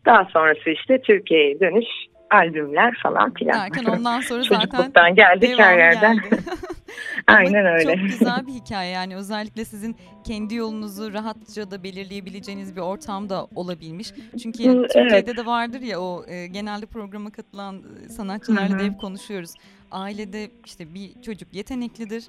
Daha 0.07 0.25
sonrası 0.25 0.71
işte 0.71 1.01
Türkiye'ye 1.01 1.61
dönüş, 1.61 1.87
albümler 2.31 2.99
falan 3.03 3.35
filan. 3.35 3.61
Derken 3.61 3.85
ondan 3.85 4.21
sonra 4.21 4.43
zaten 4.43 5.15
geldik 5.15 5.59
her 5.59 5.79
yerden. 5.79 6.17
geldi. 6.17 6.43
Aynen 7.27 7.67
öyle. 7.67 7.97
Çok 7.97 8.09
güzel 8.09 8.47
bir 8.47 8.53
hikaye 8.65 8.91
yani 8.91 9.17
özellikle 9.17 9.65
sizin 9.65 9.97
kendi 10.25 10.55
yolunuzu 10.55 11.13
rahatça 11.13 11.71
da 11.71 11.83
belirleyebileceğiniz 11.83 12.77
bir 12.77 12.81
ortamda 12.81 13.47
olabilmiş. 13.55 14.13
Çünkü 14.43 14.65
Hı, 14.65 14.87
Türkiye'de 14.93 15.37
de 15.37 15.47
vardır 15.47 15.81
ya 15.81 16.01
o 16.01 16.25
e, 16.27 16.47
genelde 16.47 16.87
programa 16.87 17.31
katılan 17.31 17.83
sanatçılarla 18.09 18.79
da 18.79 18.83
hep 18.83 19.01
konuşuyoruz. 19.01 19.55
Ailede 19.91 20.51
işte 20.67 20.95
bir 20.95 21.23
çocuk 21.23 21.55
yeteneklidir. 21.55 22.25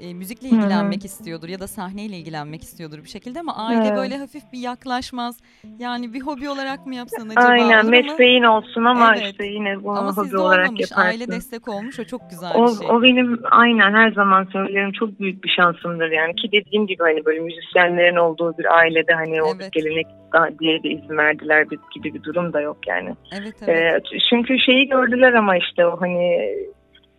E, 0.00 0.14
müzikle 0.14 0.48
ilgilenmek 0.48 1.04
istiyordur 1.04 1.48
ya 1.48 1.60
da 1.60 1.66
sahneyle 1.66 2.16
ilgilenmek 2.16 2.62
istiyordur 2.62 2.98
bir 3.04 3.08
şekilde 3.08 3.40
ama 3.40 3.56
aile 3.56 3.86
Evet. 3.88 3.96
böyle 3.96 4.16
hafif 4.18 4.42
bir 4.52 4.58
yaklaşmaz. 4.58 5.36
Yani 5.78 6.12
bir 6.14 6.20
hobi 6.20 6.48
olarak 6.48 6.86
mı 6.86 6.94
yapsan 6.94 7.28
acaba 7.28 7.44
Aynen 7.46 7.78
ama, 7.78 7.90
mesleğin 7.90 8.42
olsun 8.42 8.84
ama 8.84 9.14
Evet. 9.16 9.26
işte 9.30 9.44
yine 9.46 9.82
bunu 9.82 9.98
ama 9.98 10.16
hobi 10.16 10.24
sizde 10.24 10.38
olarak 10.38 10.64
olmamış. 10.68 10.90
yaparsın. 10.90 11.08
Aile 11.10 11.28
destek 11.28 11.68
olmuş 11.68 12.00
o 12.00 12.04
çok 12.04 12.30
güzel 12.30 12.52
O, 12.54 12.66
bir 12.66 12.76
şey. 12.78 12.86
o 12.90 13.02
benim 13.02 13.40
aynen 13.50 13.92
her 13.92 14.12
zaman 14.12 14.48
söylerim 14.52 14.92
çok 14.92 15.20
büyük 15.20 15.44
bir 15.44 15.48
şansımdır 15.48 16.10
yani 16.10 16.34
ki 16.34 16.48
dediğim 16.52 16.86
gibi 16.86 17.02
hani 17.02 17.24
böyle 17.24 17.40
müzisyenlerin 17.40 18.16
olduğu 18.16 18.58
bir 18.58 18.78
ailede 18.78 19.12
hani 19.14 19.42
o 19.42 19.46
Evet. 19.56 19.72
gelenek 19.72 20.06
da- 20.32 20.58
diye 20.58 20.82
de 20.82 20.88
izin 20.88 21.16
verdiler 21.16 21.66
gibi 21.94 22.14
bir 22.14 22.22
durum 22.22 22.52
da 22.52 22.60
yok 22.60 22.78
yani. 22.86 23.14
Evet 23.38 23.54
evet. 23.66 24.02
Ee, 24.14 24.18
çünkü 24.30 24.58
şeyi 24.58 24.88
gördüler 24.88 25.32
ama 25.32 25.56
işte 25.56 25.86
o 25.86 26.00
hani 26.00 26.40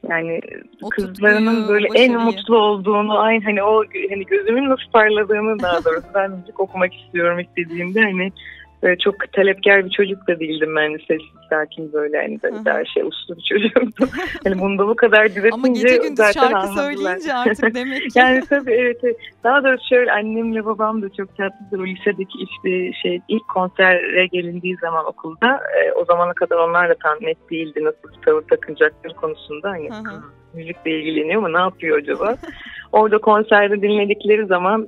yani 0.10 0.42
O 0.82 0.90
kızlarının 0.90 1.56
tutkuyu, 1.56 1.68
böyle 1.70 1.90
başarıyı. 1.90 2.10
en 2.12 2.22
mutlu 2.22 2.58
olduğunu 2.58 3.20
aynı 3.20 3.44
hani 3.44 3.64
o 3.64 3.84
hani 4.10 4.26
gözümün 4.26 4.70
nasıl 4.70 4.92
parladığını 4.94 5.60
daha 5.60 5.86
doğrusu 5.86 6.08
ben 6.16 6.32
müzik 6.32 6.60
okumak 6.60 6.94
istiyorum 6.94 7.40
istediğimde 7.40 8.02
hani 8.02 8.32
böyle 8.84 8.98
çok 8.98 9.34
talepkar 9.34 9.86
bir 9.86 9.89
çocuk 9.89 10.27
da 10.27 10.39
değildim 10.39 10.75
ben 10.75 10.94
de 10.94 10.98
sessiz 10.98 11.36
sakin 11.50 11.94
böyle 11.94 12.17
hani 12.17 12.39
böyle 12.44 12.65
daha 12.65 12.86
şey 12.86 13.03
uslu 13.03 13.38
bir 13.38 13.41
çocuktum. 13.41 14.10
hani 14.44 14.60
bunda 14.60 14.88
bu 14.88 14.96
kadar 14.96 15.20
Ama 15.20 15.36
diretince 15.36 15.82
gece 15.82 15.98
gündüz 15.98 16.17
zaten 16.17 16.41
şarkı 16.41 16.58
anladılar. 16.58 16.84
söyleyince 16.84 17.34
artık 17.34 17.75
demek 17.75 18.01
ki. 18.12 18.20
Yani 18.20 18.41
tabii 18.50 18.72
evet. 18.72 19.01
Daha 19.44 19.63
doğrusu 19.63 19.88
şöyle 19.89 20.12
annemle 20.12 20.65
babam 20.65 21.01
da 21.01 21.10
çok 21.10 21.38
tatlıdır. 21.38 21.79
O 21.79 21.86
lisedeki 21.86 22.38
işte 22.38 22.94
şey 23.01 23.22
ilk 23.27 23.48
konsere 23.48 24.27
gelindiği 24.27 24.77
zaman 24.82 25.05
okulda 25.05 25.62
e, 25.77 25.91
o 25.91 26.05
zamana 26.05 26.34
kadar 26.34 26.58
onlar 26.58 26.89
da 26.89 26.96
tam 27.03 27.17
net 27.22 27.50
değildi 27.51 27.84
nasıl 27.84 28.22
tavır 28.25 28.41
takınacakları 28.41 29.13
konusunda. 29.13 29.70
Hani 29.70 29.89
müzikle 30.53 31.00
ilgileniyor 31.00 31.38
ama 31.38 31.50
ne 31.50 31.63
yapıyor 31.63 31.98
acaba? 31.98 32.36
Orada 32.91 33.17
konserde 33.17 33.82
dinledikleri 33.82 34.46
zaman 34.46 34.88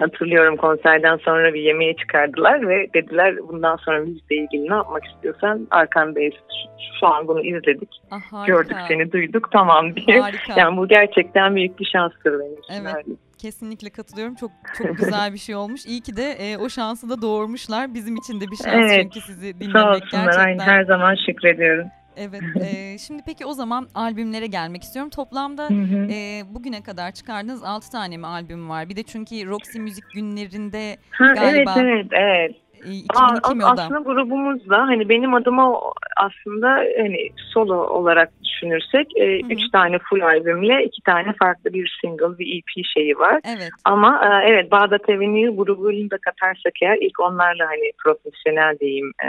hatırlıyorum 0.00 0.56
konserden 0.56 1.16
sonra 1.16 1.54
bir 1.54 1.60
yemeğe 1.60 1.96
çıkardılar 1.96 2.68
ve 2.68 2.86
dediler 2.94 3.36
bundan 3.48 3.76
sonra 3.76 4.00
müzikle 4.00 4.36
ilgili 4.36 4.70
ne 4.70 4.74
yapmak 4.74 5.04
istiyorsan 5.04 5.66
arkandayız. 5.70 6.34
Şu, 6.34 6.98
şu 7.00 7.06
an 7.06 7.28
bunu 7.28 7.44
izledik. 7.44 7.88
Ah, 8.10 8.20
harika. 8.32 8.52
Gördük 8.52 8.76
seni 8.88 9.12
duyduk 9.12 9.52
tamam 9.52 9.96
diye. 9.96 10.20
Harika. 10.20 10.60
Yani 10.60 10.76
bu 10.76 10.88
gerçekten 10.88 11.56
büyük 11.56 11.78
bir 11.80 11.84
şanstır 11.92 12.40
benim 12.40 12.58
için. 12.58 12.74
Evet. 12.82 12.94
öyle. 12.96 13.16
Kesinlikle 13.38 13.90
katılıyorum. 13.90 14.34
Çok 14.34 14.50
çok 14.78 14.98
güzel 14.98 15.32
bir 15.32 15.38
şey 15.38 15.54
olmuş. 15.54 15.86
İyi 15.86 16.00
ki 16.00 16.16
de 16.16 16.22
e, 16.22 16.56
o 16.56 16.68
şansı 16.68 17.08
da 17.08 17.22
doğurmuşlar. 17.22 17.94
Bizim 17.94 18.16
için 18.16 18.40
de 18.40 18.44
bir 18.50 18.56
şans 18.56 18.74
Evet. 18.74 19.02
çünkü 19.02 19.20
sizi 19.20 19.52
Sağ 19.52 19.60
dinlemek 19.60 20.02
olsunlar. 20.02 20.24
gerçekten. 20.24 20.44
Aynı, 20.46 20.62
her 20.62 20.84
zaman 20.84 21.16
şükrediyorum. 21.26 21.86
Evet. 22.16 22.42
e, 22.64 22.98
şimdi 22.98 23.22
peki 23.26 23.46
o 23.46 23.52
zaman 23.52 23.88
albümlere 23.94 24.46
gelmek 24.46 24.82
istiyorum. 24.82 25.10
Toplamda 25.10 25.62
Hı 25.62 25.74
hı. 25.74 26.06
e, 26.10 26.42
bugüne 26.54 26.82
kadar 26.82 27.12
çıkardığınız 27.12 27.64
6 27.64 27.90
tane 27.90 28.16
mi 28.16 28.26
albüm 28.26 28.68
var? 28.68 28.88
Bir 28.88 28.96
de 28.96 29.02
çünkü 29.02 29.46
Roxy 29.46 29.78
Müzik 29.78 30.04
günlerinde 30.14 30.96
Ha, 31.10 31.32
galiba 31.34 31.74
evet 31.76 32.06
evet 32.12 32.12
evet. 32.12 32.56
2002 32.84 33.64
Aa, 33.64 33.70
aslında 33.70 33.98
grubumuzda 34.00 34.78
hani 34.78 35.08
benim 35.08 35.34
adıma 35.34 35.80
aslında 36.16 36.68
hani 36.98 37.30
solo 37.52 37.74
olarak 37.74 38.32
düşünürsek 38.44 39.16
e, 39.16 39.40
üç 39.40 39.70
tane 39.72 39.98
full 39.98 40.20
albümle 40.20 40.84
iki 40.84 41.02
tane 41.02 41.32
farklı 41.32 41.72
bir 41.72 41.98
single 42.00 42.38
bir 42.38 42.58
EP 42.58 42.84
şeyi 42.94 43.18
var. 43.18 43.40
Evet. 43.44 43.70
Ama 43.84 44.20
e, 44.24 44.48
evet 44.50 44.70
Bağdat 44.70 45.08
Avenue 45.08 45.56
grubunu 45.56 46.10
da 46.10 46.18
katarsak 46.18 46.72
eğer 46.82 46.98
ilk 47.00 47.20
onlarla 47.20 47.66
hani 47.66 47.92
profesyonel 48.04 48.78
diyeyim 48.78 49.12
e, 49.24 49.28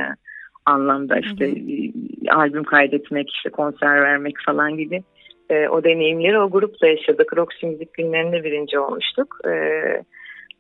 anlamda 0.68 1.20
işte 1.20 1.46
Hı 1.46 1.56
e, 1.56 1.92
albüm 2.32 2.64
kaydetmek 2.64 3.30
işte 3.30 3.50
konser 3.50 4.02
vermek 4.02 4.36
falan 4.46 4.78
gibi 4.78 5.04
e, 5.50 5.68
o 5.68 5.84
deneyimleri 5.84 6.40
o 6.40 6.50
grupla 6.50 6.88
yaşadık. 6.88 7.38
Roxy 7.38 7.66
Müzik 7.66 7.94
günlerinde 7.94 8.44
birinci 8.44 8.80
olmuştuk. 8.80 9.38
E, 9.48 9.52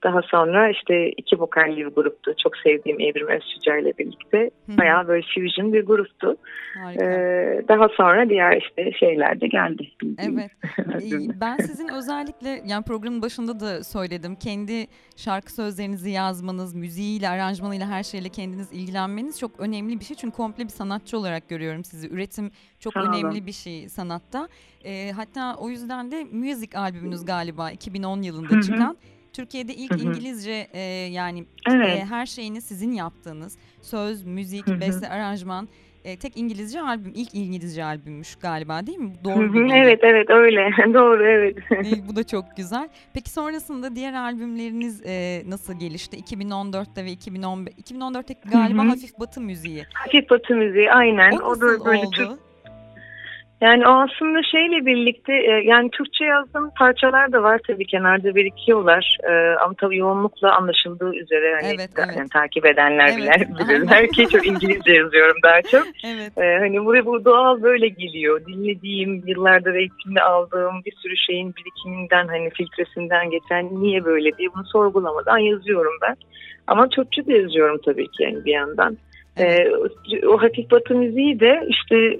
daha 0.03 0.21
sonra 0.21 0.69
işte 0.69 1.09
iki 1.11 1.39
vokalli 1.39 1.77
bir 1.77 1.91
gruptu. 1.95 2.33
Çok 2.43 2.57
sevdiğim 2.57 2.99
Evrim 3.01 3.27
Özçuca 3.27 3.77
ile 3.77 3.93
birlikte. 3.97 4.51
Bayağı 4.67 5.07
böyle 5.07 5.25
fusion 5.35 5.73
bir 5.73 5.85
gruptu. 5.85 6.37
Harika. 6.83 7.03
E, 7.05 7.67
daha 7.67 7.89
sonra 7.89 8.29
diğer 8.29 8.61
işte 8.61 8.91
şeyler 8.99 9.41
de 9.41 9.47
geldi. 9.47 9.87
Evet. 10.19 10.51
Ee, 10.97 11.39
Ben 11.41 11.57
sizin 11.57 11.87
özellikle 11.87 12.61
yani 12.65 12.83
programın 12.83 13.21
başında 13.21 13.59
da 13.59 13.83
söyledim. 13.83 14.35
Kendi 14.35 14.87
şarkı 15.15 15.53
sözlerinizi 15.53 16.09
yazmanız, 16.09 16.73
müziğiyle, 16.75 17.29
aranjmanıyla 17.29 17.87
her 17.87 18.03
şeyle 18.03 18.29
kendiniz 18.29 18.73
ilgilenmeniz 18.73 19.39
çok 19.39 19.59
önemli 19.59 19.99
bir 19.99 20.05
şey. 20.05 20.17
Çünkü 20.17 20.35
komple 20.37 20.63
bir 20.63 20.69
sanatçı 20.69 21.17
olarak 21.17 21.49
görüyorum 21.49 21.83
sizi. 21.83 22.09
Üretim 22.09 22.51
çok 22.79 22.93
Sağ 22.93 23.01
olun. 23.01 23.13
önemli 23.13 23.45
bir 23.45 23.51
şey 23.51 23.89
sanatta. 23.89 24.47
Ee, 24.85 25.11
hatta 25.15 25.55
o 25.55 25.69
yüzden 25.69 26.11
de 26.11 26.23
Music 26.31 26.77
albümünüz 26.77 27.25
galiba 27.25 27.71
2010 27.71 28.21
yılında 28.21 28.49
Hı 28.49 28.55
hı. 28.55 28.95
Türkiye'de 29.33 29.73
ilk 29.73 29.91
Hı 29.91 29.95
hı. 29.95 30.01
İngilizce 30.03 30.67
e, 30.73 30.79
yani 31.11 31.45
Evet. 31.69 31.87
e, 31.99 32.05
her 32.05 32.25
şeyini 32.25 32.61
sizin 32.61 32.91
yaptığınız 32.91 33.57
söz, 33.81 34.23
müzik, 34.23 34.67
Hı 34.67 34.71
hı. 34.71 34.81
beste, 34.81 35.09
aranjman 35.09 35.67
e, 36.05 36.17
tek 36.19 36.37
İngilizce 36.37 36.81
albüm, 36.81 37.11
ilk 37.15 37.35
İngilizce 37.35 37.83
albümmüş 37.83 38.35
galiba 38.35 38.87
değil 38.87 38.97
mi? 38.97 39.13
Doğru 39.23 39.53
bilgi. 39.53 39.73
evet 39.73 39.99
evet 40.03 40.29
öyle. 40.29 40.69
Doğru 40.93 41.23
evet. 41.27 41.57
E, 41.71 42.07
bu 42.07 42.15
da 42.15 42.23
çok 42.23 42.57
güzel. 42.57 42.89
Peki 43.13 43.29
sonrasında 43.29 43.95
diğer 43.95 44.13
albümleriniz 44.13 45.01
e, 45.05 45.43
nasıl 45.47 45.79
gelişti? 45.79 46.17
2014'te 46.17 47.05
ve 47.05 47.11
2015 47.11 47.73
2014'te 47.73 48.33
galiba 48.51 48.81
Hı 48.81 48.85
hı. 48.85 48.89
hafif 48.89 49.19
batı 49.19 49.41
müziği. 49.41 49.85
Hafif 49.93 50.29
batı 50.29 50.55
müziği 50.55 50.91
aynen. 50.91 51.31
O 51.31 51.45
O, 51.45 51.55
da 51.55 51.85
böyle 51.85 52.05
oldu? 52.05 52.11
Türk 52.15 52.46
Yani 53.61 53.87
o 53.87 53.89
aslında 53.89 54.43
şeyle 54.43 54.85
birlikte 54.85 55.33
e, 55.33 55.51
yani 55.63 55.89
Türkçe 55.91 56.25
yazdığım 56.25 56.69
parçalar 56.79 57.31
da 57.31 57.43
var 57.43 57.61
tabii 57.67 57.85
kenarda 57.85 58.35
birikiyorlar. 58.35 59.17
E, 59.29 59.55
ama 59.63 59.73
tabii 59.81 59.97
yoğunlukla 59.97 60.55
anlaşıldığı 60.55 61.15
üzere 61.15 61.55
hani 61.55 61.67
Evet, 61.67 61.89
evet. 61.97 62.17
yani 62.17 62.29
takip 62.29 62.65
edenler 62.65 63.07
Evet, 63.07 63.17
bilir, 63.17 63.59
bilirler 63.69 64.07
ki 64.07 64.27
çok 64.31 64.47
İngilizce 64.47 64.91
yazıyorum 64.91 65.37
daha 65.43 65.61
çok. 65.61 65.83
Evet. 66.03 66.37
E, 66.37 66.57
hani 66.59 66.85
buraya 66.85 67.05
bu 67.05 67.25
doğal 67.25 67.61
böyle 67.61 67.87
geliyor. 67.87 68.45
Dinlediğim, 68.45 69.23
yıllardır 69.27 69.73
eğitimde 69.73 70.21
aldığım 70.21 70.81
bir 70.85 70.93
sürü 71.01 71.17
şeyin 71.17 71.53
birikiminden 71.55 72.27
hani 72.27 72.49
filtresinden 72.49 73.29
geçen 73.29 73.81
niye 73.81 74.05
böyle 74.05 74.37
diye 74.37 74.49
bunu 74.55 74.65
sorgulamadan 74.65 75.37
yazıyorum 75.37 75.93
ben. 76.01 76.15
Ama 76.67 76.89
Türkçe 76.89 77.25
de 77.25 77.33
yazıyorum 77.33 77.79
tabii 77.85 78.07
ki 78.07 78.23
yani 78.23 78.45
bir 78.45 78.53
yandan. 78.53 78.97
Evet. 79.37 79.67
Ee, 80.13 80.27
o 80.27 80.37
hafif 80.37 80.71
batı 80.71 80.95
müziği 80.95 81.39
de 81.39 81.67
işte 81.67 82.19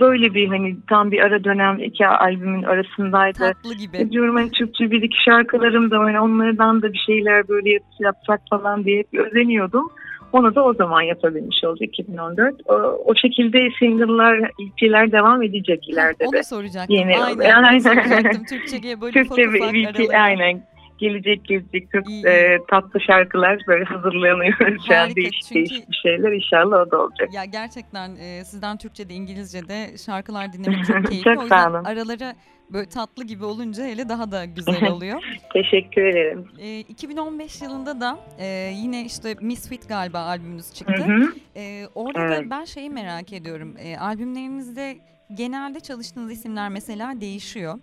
böyle 0.00 0.34
bir 0.34 0.48
hani 0.48 0.76
tam 0.88 1.10
bir 1.10 1.18
ara 1.20 1.44
dönem 1.44 1.78
iki 1.78 2.06
albümün 2.06 2.62
arasındaydı. 2.62 3.38
Tatlı 3.38 3.74
gibi. 3.74 4.10
Diyorum 4.10 4.36
hani 4.36 4.50
Türkçe 4.50 4.90
bir 4.90 5.02
iki 5.02 5.22
şarkılarım 5.24 5.90
da. 5.90 5.98
Hani 5.98 6.20
onlardan 6.20 6.82
da 6.82 6.92
bir 6.92 7.02
şeyler 7.06 7.48
böyle 7.48 7.70
yap- 7.70 7.82
yapsak 8.00 8.40
falan 8.50 8.84
diye 8.84 8.98
hep 8.98 9.14
özeniyordum. 9.26 9.90
Onu 10.32 10.54
da 10.54 10.64
o 10.64 10.74
zaman 10.74 11.02
yapabilmiş 11.02 11.64
oldu 11.64 11.84
2014. 11.84 12.54
O, 12.68 12.72
o 13.04 13.14
şekilde 13.14 13.58
single'lar, 13.78 14.36
EP'ler 14.38 15.12
devam 15.12 15.42
edecek 15.42 15.88
ileride 15.88 16.18
de. 16.18 16.26
Onu 16.26 16.44
soracaktım. 16.44 16.96
Yeni- 16.96 17.18
aynen. 17.24 17.62
Aynen. 17.62 17.78
Soracaktım. 17.78 18.44
Türkçe'ye 18.44 19.00
böyle 19.00 19.12
Türkçe 19.12 19.48
ufak 19.48 19.60
ufak 19.62 19.96
aralara. 19.96 20.22
aynen 20.22 20.62
gelecek 20.98 21.44
gelecek 21.44 21.88
çok 21.92 22.10
İyi, 22.10 22.26
e, 22.26 22.58
tatlı 22.70 23.00
şarkılar 23.00 23.62
böyle 23.66 23.84
hazırlanıyoruz 23.84 24.82
şu 24.88 24.94
an 24.94 24.98
Harika, 24.98 25.16
değişik 25.16 25.42
çünkü- 25.42 25.54
değişik 25.54 25.90
bir 25.90 25.96
şeyler 26.02 26.32
inşallah 26.32 26.86
o 26.86 26.90
da 26.90 27.00
olacak. 27.02 27.34
Ya 27.34 27.44
gerçekten 27.44 28.16
e, 28.16 28.44
sizden 28.44 28.76
Türkçe'de, 28.76 29.14
İngilizce'de 29.14 29.98
şarkılar 30.06 30.52
dinlemek 30.52 30.84
çok 30.86 31.06
keyifli. 31.06 31.24
Çok 31.24 31.38
o 31.38 31.42
yüzden 31.42 31.72
aralara 31.84 32.34
böyle 32.72 32.88
tatlı 32.88 33.24
gibi 33.24 33.44
olunca 33.44 33.84
hele 33.84 34.08
daha 34.08 34.30
da 34.32 34.44
güzel 34.44 34.90
oluyor. 34.92 35.22
Teşekkür 35.52 36.02
ederim. 36.04 36.48
E, 36.58 36.78
2015 36.80 37.62
yılında 37.62 38.00
da 38.00 38.18
e, 38.38 38.46
yine 38.74 39.04
işte 39.04 39.34
Misfit 39.40 39.88
galiba 39.88 40.18
albümünüz 40.20 40.70
Hı 40.70 40.74
çıktı. 40.74 41.04
hı. 41.04 41.32
E, 41.56 41.86
orada 41.94 42.20
Evet. 42.20 42.46
da 42.46 42.50
ben 42.50 42.64
şeyi 42.64 42.90
merak 42.90 43.32
ediyorum. 43.32 43.74
E, 43.78 43.98
albümlerinizde 43.98 44.96
genelde 45.34 45.80
çalıştığınız 45.80 46.32
isimler 46.32 46.68
mesela 46.68 47.20
değişiyor. 47.20 47.78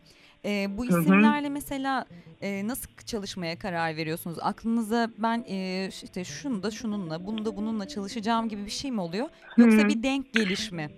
E, 0.45 0.77
bu 0.77 0.85
isimlerle 0.85 1.49
mesela 1.49 2.05
e, 2.41 2.67
nasıl 2.67 2.89
çalışmaya 3.05 3.59
karar 3.59 3.95
veriyorsunuz? 3.95 4.37
Aklınıza 4.41 5.09
ben 5.17 5.45
e, 5.49 5.89
işte 6.03 6.23
şunu 6.23 6.63
da 6.63 6.71
şununla, 6.71 7.25
bunu 7.25 7.45
da 7.45 7.57
bununla 7.57 7.87
çalışacağım 7.87 8.49
gibi 8.49 8.65
bir 8.65 8.71
şey 8.71 8.91
mi 8.91 9.01
oluyor? 9.01 9.29
Yoksa 9.57 9.77
Hı. 9.77 9.87
bir 9.87 10.03
denk 10.03 10.33
geliş 10.33 10.71
mi? 10.71 10.89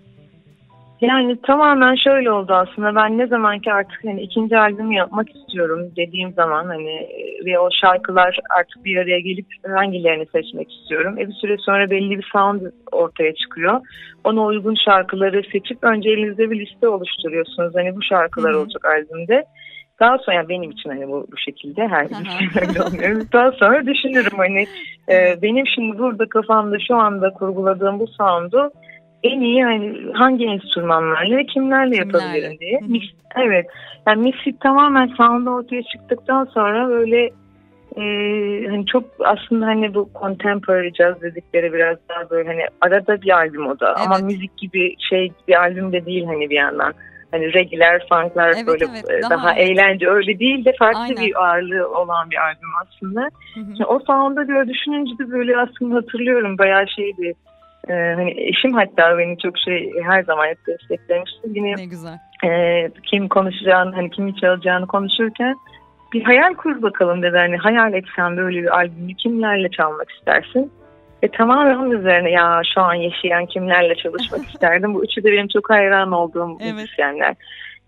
Yani 1.00 1.36
tamamen 1.42 1.94
şöyle 1.94 2.30
oldu 2.30 2.52
aslında 2.52 2.94
ben 2.94 3.18
ne 3.18 3.26
zaman 3.26 3.58
ki 3.58 3.72
artık 3.72 4.04
hani 4.04 4.22
ikinci 4.22 4.58
albümü 4.58 4.94
yapmak 4.94 5.36
istiyorum 5.36 5.90
dediğim 5.96 6.32
zaman 6.32 6.66
hani 6.66 7.08
ve 7.44 7.58
o 7.58 7.68
şarkılar 7.80 8.38
artık 8.58 8.84
bir 8.84 8.96
araya 8.96 9.20
gelip 9.20 9.46
hangilerini 9.76 10.26
seçmek 10.26 10.72
istiyorum. 10.72 11.18
E 11.18 11.28
bir 11.28 11.32
süre 11.32 11.56
sonra 11.58 11.90
belli 11.90 12.18
bir 12.18 12.28
sound 12.32 12.60
ortaya 12.92 13.34
çıkıyor. 13.34 13.80
Ona 14.24 14.44
uygun 14.44 14.74
şarkıları 14.84 15.42
seçip 15.52 15.84
önce 15.84 16.10
elinizde 16.10 16.50
bir 16.50 16.66
liste 16.66 16.88
oluşturuyorsunuz. 16.88 17.74
Hani 17.74 17.96
bu 17.96 18.02
şarkılar 18.02 18.52
Hı 18.52 18.56
hı. 18.56 18.60
olacak 18.60 18.84
albümde. 18.84 19.44
Daha 20.00 20.18
sonra 20.18 20.36
yani 20.36 20.48
benim 20.48 20.70
için 20.70 20.90
hani 20.90 21.08
bu, 21.08 21.26
bu 21.32 21.38
şekilde 21.38 21.88
her 21.88 22.04
olmuyor. 22.86 23.26
Daha 23.32 23.52
sonra 23.52 23.86
düşünürüm 23.86 24.36
hani 24.36 24.66
e, 25.08 25.42
benim 25.42 25.66
şimdi 25.66 25.98
burada 25.98 26.28
kafamda 26.28 26.76
şu 26.88 26.96
anda 26.96 27.30
kurguladığım 27.30 28.00
bu 28.00 28.06
sound'u 28.06 28.70
en 29.22 29.40
iyi 29.40 29.64
hani 29.64 30.12
hangi 30.14 30.46
enstrümanlarla 30.46 31.36
ve 31.36 31.46
kimlerle 31.46 31.96
yapabilirim 31.96 32.58
diye. 32.60 32.80
Mix, 32.88 33.02
evet. 33.36 33.66
Yani 34.06 34.22
mixit 34.22 34.60
tamamen 34.60 35.06
sound 35.06 35.46
ortaya 35.46 35.82
çıktıktan 35.82 36.44
sonra 36.44 36.88
böyle 36.88 37.30
e, 37.96 38.02
hani 38.70 38.86
çok 38.86 39.04
aslında 39.24 39.66
hani 39.66 39.94
bu 39.94 40.10
contemporary 40.20 40.90
jazz 40.92 41.22
dedikleri 41.22 41.72
biraz 41.72 41.96
daha 42.08 42.30
böyle 42.30 42.48
hani 42.48 42.62
arada 42.80 43.22
bir 43.22 43.30
albüm 43.30 43.66
o 43.66 43.80
da 43.80 43.94
ama 43.96 44.18
Evet. 44.18 44.24
müzik 44.24 44.56
gibi 44.56 44.94
şey 45.10 45.32
bir 45.48 45.60
albüm 45.60 45.92
de 45.92 46.06
değil 46.06 46.24
hani 46.26 46.50
bir 46.50 46.56
yandan. 46.56 46.92
Hani 47.30 47.54
reggae'ler, 47.54 48.06
funklar 48.08 48.52
Evet, 48.56 48.66
böyle 48.66 48.84
evet. 48.90 49.10
e, 49.10 49.22
Daha 49.22 49.30
daha, 49.30 49.54
evet. 49.54 49.70
eğlence 49.70 50.08
öyle 50.08 50.38
değil 50.38 50.64
de 50.64 50.72
farklı 50.78 51.00
Aynen. 51.00 51.16
bir 51.16 51.44
ağırlığı 51.44 51.88
olan 51.88 52.30
bir 52.30 52.36
albüm 52.36 52.70
aslında. 52.82 53.20
Hı 53.54 53.60
hı. 53.60 53.72
Ya 53.78 53.86
o 53.86 53.98
sound'a 53.98 54.48
böyle 54.48 54.70
düşününce 54.70 55.18
de 55.18 55.30
böyle 55.30 55.56
aslında 55.56 55.94
hatırlıyorum 55.94 56.58
bayağı 56.58 56.88
şeydi. 56.96 57.34
Ee, 57.88 57.92
hani 58.16 58.34
eşim 58.48 58.72
hatta 58.72 59.18
beni 59.18 59.38
çok 59.38 59.58
şey 59.58 59.92
her 60.04 60.22
zaman 60.22 60.46
hep 60.46 60.58
desteklemişti. 60.66 61.40
Yine 61.54 61.76
Ne 61.76 61.84
güzel. 61.84 62.18
e, 62.44 62.90
kim 63.02 63.28
konuşacağını 63.28 63.94
hani 63.94 64.10
kimi 64.10 64.36
çalacağını 64.36 64.86
konuşurken 64.86 65.56
bir 66.12 66.22
hayal 66.22 66.54
kur 66.54 66.82
bakalım 66.82 67.22
dedi. 67.22 67.36
Hani 67.36 67.56
hayal 67.56 67.94
etsen 67.94 68.36
böyle 68.36 68.62
bir 68.62 68.76
albümü 68.76 69.14
kimlerle 69.14 69.68
çalmak 69.70 70.10
istersin? 70.10 70.72
Ve 71.22 71.28
tamamen 71.28 71.74
onun 71.76 71.90
üzerine 71.90 72.30
ya 72.30 72.62
şu 72.74 72.80
an 72.80 72.94
yaşayan 72.94 73.46
kimlerle 73.46 73.94
çalışmak 73.94 74.46
isterdim. 74.54 74.94
Bu 74.94 75.04
üçü 75.04 75.24
de 75.24 75.32
benim 75.32 75.48
çok 75.48 75.70
hayran 75.70 76.12
olduğum 76.12 76.58
Evet. 76.62 76.74
müzisyenler. 76.74 77.34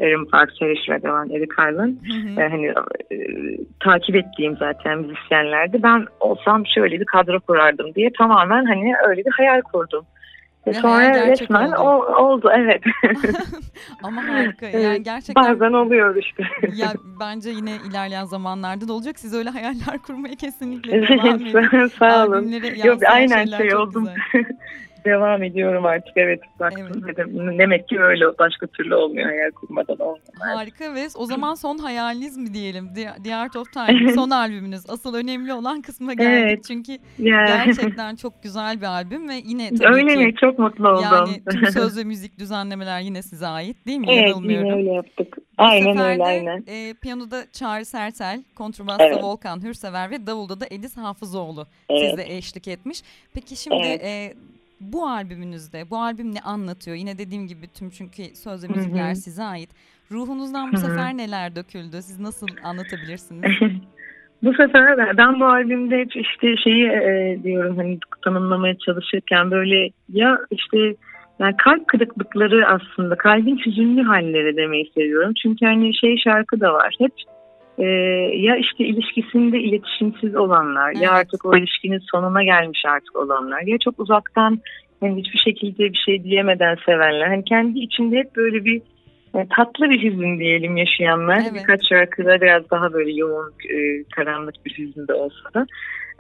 Erin 0.01 0.25
Park, 0.25 0.53
Seriş 0.59 0.89
ve 0.89 1.03
Devan, 1.03 1.31
Eric 1.31 1.55
Harlan 1.57 1.87
Hı 2.07 2.13
hı. 2.13 2.41
e, 2.41 2.49
hani 2.49 2.67
e, 2.67 3.17
takip 3.81 4.17
ettiğim 4.17 4.57
zaten 4.57 4.99
müzisyenlerdi. 4.99 5.83
Ben 5.83 6.07
olsam 6.21 6.67
şöyle 6.67 7.01
bir 7.01 7.05
kadro 7.05 7.41
kurardım 7.41 7.95
diye 7.95 8.13
tamamen 8.19 8.65
hani 8.65 8.95
öyle 9.09 9.25
bir 9.25 9.31
hayal 9.31 9.63
kurdum. 9.63 10.07
Ve 10.67 10.73
sonra 10.73 11.27
resmen 11.27 11.73
oldu. 11.73 11.81
O, 11.81 12.25
oldu 12.25 12.51
evet. 12.57 12.83
Ama 14.03 14.29
harika. 14.29 14.67
Yani 14.67 15.03
gerçekten 15.03 15.45
bazen 15.45 15.73
oluyor 15.73 16.17
işte. 16.17 16.43
ya 16.77 16.93
bence 17.21 17.51
yine 17.51 17.77
ilerleyen 17.91 18.25
zamanlarda 18.25 18.89
da 18.89 18.93
olacak. 18.93 19.19
Siz 19.19 19.35
öyle 19.35 19.51
hayaller 19.51 19.99
kurmaya 20.07 20.35
kesinlikle 20.35 21.09
devam 21.09 21.35
edin. 21.35 21.87
Sağ 21.99 22.27
olun. 22.27 22.53
Yok 22.85 22.99
aynen 23.07 23.47
şey 23.47 23.75
oldum. 23.75 24.09
devam 25.05 25.43
ediyorum 25.43 25.87
artık 25.87 26.17
evet. 26.17 26.41
Evet. 26.61 27.07
dedim. 27.07 27.59
Demek 27.59 27.89
ki 27.89 28.01
öyle 28.01 28.25
başka 28.39 28.67
türlü 28.67 28.95
olmuyor 28.95 29.29
hayal 29.29 29.51
kurmadan 29.51 29.99
olmuyor. 29.99 30.23
Harika 30.39 30.95
ve 30.95 31.07
o 31.17 31.27
zaman 31.27 31.55
son 31.55 31.79
hayaliniz 31.79 32.37
mi 32.37 32.55
diyelim? 32.55 32.89
The, 33.25 33.35
Art 33.35 33.57
of 33.57 33.73
Time 33.73 34.13
son 34.15 34.31
albümünüz. 34.31 34.91
Asıl 34.91 35.15
önemli 35.15 35.53
olan 35.53 35.83
kısma 35.83 36.15
geldik. 36.15 36.49
Evet. 36.51 36.65
Çünkü 36.69 36.93
yeah. 37.19 37.65
gerçekten 37.67 38.17
çok 38.17 38.43
güzel 38.43 38.81
bir 38.81 38.87
albüm 38.87 39.29
ve 39.29 39.35
yine 39.45 39.71
tabii 39.75 39.95
öyle 39.95 40.15
ki. 40.15 40.19
mi? 40.19 40.35
Çok 40.41 40.59
mutlu 40.59 40.89
oldum. 40.89 41.05
Yani 41.13 41.43
tüm 41.51 41.67
söz 41.73 41.99
ve 41.99 42.05
müzik 42.05 42.39
düzenlemeler 42.39 43.01
yine 43.01 43.23
size 43.23 43.47
ait 43.47 43.87
değil 43.87 43.99
mi? 43.99 44.07
Evet 44.11 44.37
yine 44.43 44.75
öyle 44.75 44.93
yaptık. 44.93 45.39
Aynen 45.59 45.99
Bu 45.99 46.03
öyle 46.03 46.25
aynen. 46.25 46.65
E, 46.67 46.95
piyanoda 46.95 47.45
Çağrı 47.53 47.85
Sertel, 47.85 48.43
kontrbasta 48.55 49.05
evet. 49.05 49.23
Volkan 49.23 49.63
Hürsever 49.65 50.11
ve 50.11 50.27
davulda 50.27 50.61
da 50.61 50.67
Edis 50.71 50.97
Hafızoğlu 50.97 51.67
evet. 51.89 52.11
size 52.11 52.35
eşlik 52.35 52.69
etmiş. 52.69 53.03
Peki 53.35 53.57
şimdi 53.57 53.87
evet. 53.87 54.05
e, 54.05 54.35
bu 54.81 55.09
albümünüzde, 55.09 55.91
bu 55.91 55.97
albüm 55.97 56.35
ne 56.35 56.41
anlatıyor? 56.41 56.97
Yine 56.97 57.19
dediğim 57.19 57.47
gibi 57.47 57.67
tüm 57.79 57.91
çünkü 57.91 58.23
söz 58.23 58.65
ve 58.65 58.69
müzikler 58.69 59.15
size 59.15 59.43
ait. 59.43 59.71
Ruhunuzdan 60.11 60.73
bu 60.73 60.77
sefer 60.77 61.17
neler 61.17 61.57
döküldü? 61.57 62.03
Siz 62.03 62.21
nasıl 62.21 62.47
anlatabilirsiniz? 62.65 63.53
bu 64.43 64.55
sefer 64.55 65.17
ben 65.17 65.41
bu 65.41 65.45
albümde 65.45 65.99
hep 65.99 66.17
işte 66.17 66.57
şeyi 66.57 66.87
e, 66.87 67.39
diyorum 67.43 67.77
hani 67.77 67.99
tanımlamaya 68.25 68.79
çalışırken 68.79 69.51
böyle 69.51 69.91
ya 70.13 70.39
işte 70.51 70.95
yani 71.39 71.57
kalp 71.57 71.89
kırıklıkları 71.89 72.67
aslında 72.67 73.17
kalbin 73.17 73.61
hüzünlü 73.67 74.03
halleri 74.03 74.57
demeyi 74.57 74.91
seviyorum. 74.95 75.33
Çünkü 75.43 75.67
hani 75.67 75.95
şey 75.95 76.17
şarkı 76.25 76.61
da 76.61 76.73
var. 76.73 76.95
Hep 76.99 77.13
e, 77.79 77.85
ya 78.37 78.57
işte 78.57 78.85
ilişkisinde 78.85 79.59
iletişimsiz 79.59 80.37
olanlar 80.37 80.93
evet. 80.93 81.03
ya 81.03 81.13
artık 81.13 81.45
o 81.45 81.57
ilişkinin 81.57 82.03
sonuna 82.13 82.43
gelmiş 82.45 82.83
artık 82.87 83.17
olanlar 83.17 83.63
ya 83.63 83.79
çok 83.79 84.01
uzaktan 84.01 84.61
hani 85.01 85.21
hiçbir 85.21 85.39
şekilde 85.39 85.93
bir 85.93 86.03
şey 86.07 86.25
diyemeden 86.25 86.77
sevenler. 86.87 87.27
Hani 87.27 87.45
kendi 87.45 87.79
içinde 87.79 88.17
hep 88.17 88.37
böyle 88.37 88.65
bir 88.65 88.83
yani 89.35 89.45
e, 89.45 89.49
tatlı 89.57 89.91
bir 89.91 90.03
hüzün 90.03 90.39
diyelim 90.39 90.77
yaşayanlar. 90.77 91.41
Evet. 91.43 91.55
Birkaç 91.55 91.89
şarkıda 91.89 92.41
biraz 92.41 92.71
daha 92.71 92.93
böyle 92.93 93.13
yoğun, 93.13 93.53
e, 93.71 94.05
karanlık 94.17 94.55
bir 94.67 94.79
hüzün 94.79 95.09
de 95.09 95.15
olsa 95.15 95.55
da. 95.55 95.67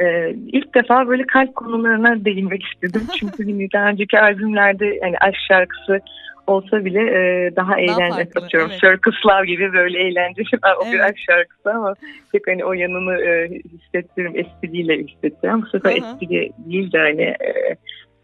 E, 0.04 0.34
ilk 0.52 0.74
defa 0.74 1.08
böyle 1.08 1.26
kalp 1.26 1.54
konularına 1.54 2.24
değinmek 2.24 2.62
istedim. 2.64 3.02
Çünkü 3.18 3.44
hani 3.44 3.68
daha 3.72 3.88
önceki 3.88 4.20
albümlerde 4.20 4.98
hani 5.02 5.18
aşk 5.20 5.38
şarkısı 5.48 6.00
olsa 6.48 6.84
bile 6.84 7.00
e, 7.00 7.56
daha 7.56 7.80
eğlenceli 7.80 8.30
atıyorum. 8.36 8.70
Evet. 8.70 8.80
Circus 8.80 9.26
Love 9.26 9.46
gibi 9.46 9.72
böyle 9.72 9.98
eğlenceli 9.98 10.46
o 10.80 10.82
evet. 10.84 10.92
biraz 10.92 11.12
şarkısı 11.16 11.70
ama 11.70 11.94
pek 12.32 12.46
hani 12.46 12.64
o 12.64 12.72
yanını 12.72 13.14
e, 13.22 13.50
hissettirim 13.72 14.32
espriyle 14.36 14.98
hissettirim. 14.98 15.62
Bu 15.62 15.66
sefer 15.66 15.90
espri 15.90 16.50
değil 16.66 16.92
de 16.92 16.98
hani 16.98 17.22
e, 17.22 17.76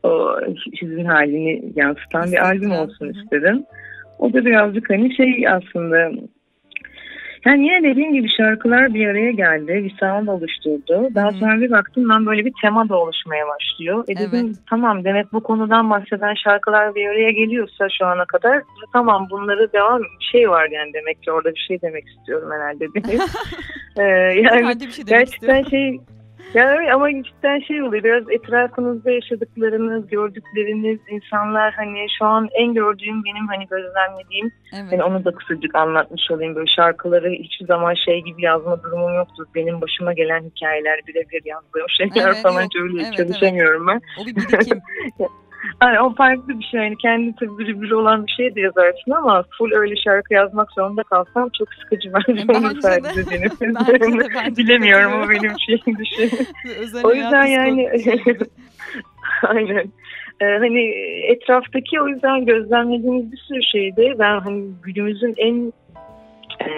o 0.02 0.36
sizin 0.80 1.04
halini 1.04 1.62
yansıtan 1.76 2.32
bir 2.32 2.48
albüm 2.48 2.72
olsun 2.72 3.06
uh-huh. 3.06 3.22
istedim. 3.22 3.64
O 4.18 4.32
da 4.32 4.44
birazcık 4.44 4.90
hani 4.90 5.16
şey 5.16 5.48
aslında 5.48 6.10
yani 7.44 7.64
yine 7.64 7.90
dediğim 7.90 8.12
gibi 8.12 8.28
şarkılar 8.36 8.94
bir 8.94 9.06
araya 9.06 9.30
geldi. 9.30 9.84
Bir 9.84 9.96
sound 10.00 10.28
oluşturdu. 10.28 11.14
Daha 11.14 11.30
hmm. 11.30 11.38
sonra 11.38 11.60
bir 11.60 11.70
baktım 11.70 12.08
ben 12.08 12.26
böyle 12.26 12.44
bir 12.44 12.52
tema 12.62 12.88
da 12.88 12.96
oluşmaya 12.96 13.44
başlıyor. 13.46 14.04
E 14.08 14.16
dedim 14.16 14.46
evet. 14.46 14.56
tamam 14.70 15.04
demek 15.04 15.32
bu 15.32 15.42
konudan 15.42 15.90
bahseden 15.90 16.34
şarkılar 16.34 16.94
bir 16.94 17.06
araya 17.06 17.30
geliyorsa 17.30 17.88
şu 17.98 18.06
ana 18.06 18.24
kadar 18.24 18.62
tamam 18.92 19.28
bunları 19.30 19.72
devam 19.72 20.00
bir 20.02 20.24
şey 20.32 20.50
var 20.50 20.68
yani 20.70 20.92
demek 20.92 21.22
ki 21.22 21.32
orada 21.32 21.54
bir 21.54 21.64
şey 21.68 21.82
demek 21.82 22.04
istiyorum 22.08 22.50
herhalde. 22.52 22.86
ee, 23.98 24.02
yani 24.40 24.80
bir 24.80 24.90
şey 24.90 25.04
gerçekten 25.04 25.62
şey 25.62 26.00
yani 26.54 26.92
ama 26.92 27.22
cidden 27.22 27.60
şey 27.60 27.82
oluyor 27.82 28.04
biraz 28.04 28.30
etrafınızda 28.30 29.10
yaşadıklarınız, 29.10 30.06
gördükleriniz, 30.06 30.98
insanlar 31.10 31.74
hani 31.74 32.06
şu 32.18 32.24
an 32.24 32.48
en 32.52 32.74
gördüğüm 32.74 33.24
benim 33.24 33.48
hani 33.48 33.66
gözlemlediğim 33.66 34.50
evet. 34.74 34.92
hani 34.92 35.02
onu 35.02 35.24
da 35.24 35.32
kısacık 35.32 35.74
anlatmış 35.74 36.30
olayım. 36.30 36.54
Böyle 36.54 36.66
şarkıları 36.66 37.30
hiçbir 37.30 37.66
zaman 37.66 37.94
şey 37.94 38.22
gibi 38.22 38.42
yazma 38.42 38.82
durumum 38.82 39.14
yoktur. 39.14 39.46
Benim 39.54 39.80
başıma 39.80 40.12
gelen 40.12 40.42
hikayeler 40.44 41.00
birebir 41.06 41.42
yazdığım 41.44 41.88
şeyler 41.88 42.26
evet, 42.26 42.42
falan 42.42 42.62
yok. 42.62 42.76
öyle 42.76 43.02
evet, 43.02 43.16
çalışamıyorum 43.16 43.88
evet. 43.88 44.02
ben. 44.18 44.22
O 44.22 44.26
bir 44.26 44.36
birikim. 44.36 44.80
Yani 45.82 46.00
o 46.00 46.14
farklı 46.14 46.58
bir 46.58 46.64
şey. 46.64 46.80
Yani 46.80 46.96
kendi 46.96 47.36
tabii 47.36 47.58
biri 47.58 47.82
biri 47.82 47.94
olan 47.94 48.26
bir 48.26 48.32
şey 48.32 48.54
de 48.54 48.60
yazarsın 48.60 49.10
ama 49.10 49.44
full 49.58 49.72
öyle 49.72 49.96
şarkı 49.96 50.34
yazmak 50.34 50.72
zorunda 50.72 51.02
kalsam 51.02 51.50
çok 51.58 51.74
sıkıcı 51.74 52.12
bence. 52.12 52.42
E, 52.42 52.48
bence 52.48 52.80
sadece 52.80 53.26
de. 53.26 53.30
benim. 53.30 53.50
bence 53.88 54.18
de, 54.18 54.28
bence 54.34 54.56
Bilemiyorum 54.56 55.12
o 55.12 55.30
benim 55.30 55.52
şeyim 55.66 55.98
düşün. 55.98 56.46
o 57.04 57.14
yüzden 57.14 57.44
yani 57.44 57.90
aynen. 59.42 59.92
Ee, 60.40 60.44
hani 60.44 60.80
etraftaki 61.28 62.00
o 62.00 62.08
yüzden 62.08 62.46
gözlemlediğimiz 62.46 63.32
bir 63.32 63.36
sürü 63.36 63.62
şeyde 63.62 64.18
ben 64.18 64.40
hani 64.40 64.64
günümüzün 64.82 65.34
en 65.36 65.72
e, 66.60 66.70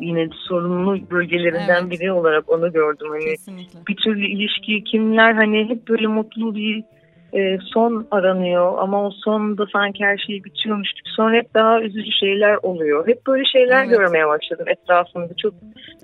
yine 0.00 0.28
sorunlu 0.48 1.10
bölgelerinden 1.10 1.82
evet. 1.82 1.90
biri 1.90 2.12
olarak 2.12 2.52
onu 2.52 2.72
gördüm. 2.72 3.08
Hani 3.10 3.24
Kesinlikle. 3.24 3.78
bir 3.88 3.96
türlü 3.96 4.26
ilişki 4.26 4.84
kimler 4.84 5.32
hani 5.32 5.68
hep 5.68 5.88
böyle 5.88 6.06
mutlu 6.06 6.54
bir 6.54 6.84
e, 7.34 7.58
son 7.74 8.06
aranıyor 8.10 8.78
ama 8.78 9.06
o 9.06 9.10
sonda 9.10 9.66
sanki 9.72 10.04
her 10.04 10.18
şey 10.18 10.44
bitiyormuş 10.44 10.92
gibi. 10.92 11.08
Sonra 11.16 11.36
hep 11.36 11.54
daha 11.54 11.80
üzücü 11.80 12.12
şeyler 12.12 12.58
oluyor. 12.62 13.08
Hep 13.08 13.26
böyle 13.26 13.44
şeyler 13.44 13.84
evet. 13.84 13.98
görmeye 13.98 14.28
başladım 14.28 14.66
etrafımda. 14.68 15.34
Çok 15.42 15.54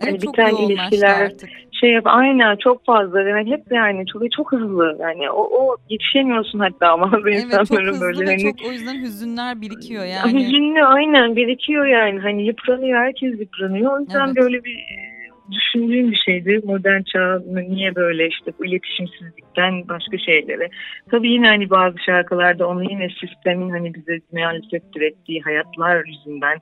hani 0.00 0.10
evet, 0.10 0.22
biten 0.22 0.56
ilişkiler 0.56 1.20
artık. 1.20 1.50
şey 1.80 1.90
yap 1.90 2.06
aynen 2.06 2.56
çok 2.56 2.86
fazla 2.86 3.22
yani 3.22 3.50
hep 3.50 3.62
yani 3.72 4.06
çok 4.06 4.32
çok 4.32 4.52
hızlı 4.52 4.96
yani 5.00 5.30
o, 5.30 5.42
o 5.42 5.76
yetişemiyorsun 5.88 6.58
hatta 6.58 6.88
ama 6.92 7.10
evet, 7.22 7.44
insanların 7.44 7.92
çok 7.92 8.00
böyle 8.00 8.24
hani 8.24 8.42
çok 8.42 8.54
o 8.68 8.72
yüzden 8.72 9.02
hüzünler 9.02 9.60
birikiyor 9.60 10.04
yani. 10.04 10.32
Hüzünlü 10.32 10.84
aynen 10.84 11.36
birikiyor 11.36 11.86
yani 11.86 12.20
hani 12.20 12.46
yıpranıyor 12.46 12.98
herkes 12.98 13.40
yıpranıyor. 13.40 13.96
O 13.96 14.00
yüzden 14.00 14.26
evet. 14.26 14.36
böyle 14.36 14.64
bir 14.64 14.78
düşündüğüm 15.50 16.10
bir 16.10 16.16
şeydi. 16.16 16.60
Modern 16.64 17.02
çağ 17.02 17.40
niye 17.46 17.94
böyle 17.94 18.28
işte 18.28 18.52
bu 18.58 18.66
iletişimsizlikten 18.66 19.88
başka 19.88 20.18
şeylere. 20.18 20.68
Tabii 21.10 21.30
yine 21.30 21.46
hani 21.46 21.70
bazı 21.70 21.98
şarkılarda 22.06 22.68
onu 22.68 22.90
yine 22.90 23.08
sistemin 23.20 23.70
hani 23.70 23.94
bize 23.94 24.18
maalesef 24.32 24.82
ettiği 25.02 25.40
hayatlar 25.40 26.04
yüzünden 26.06 26.58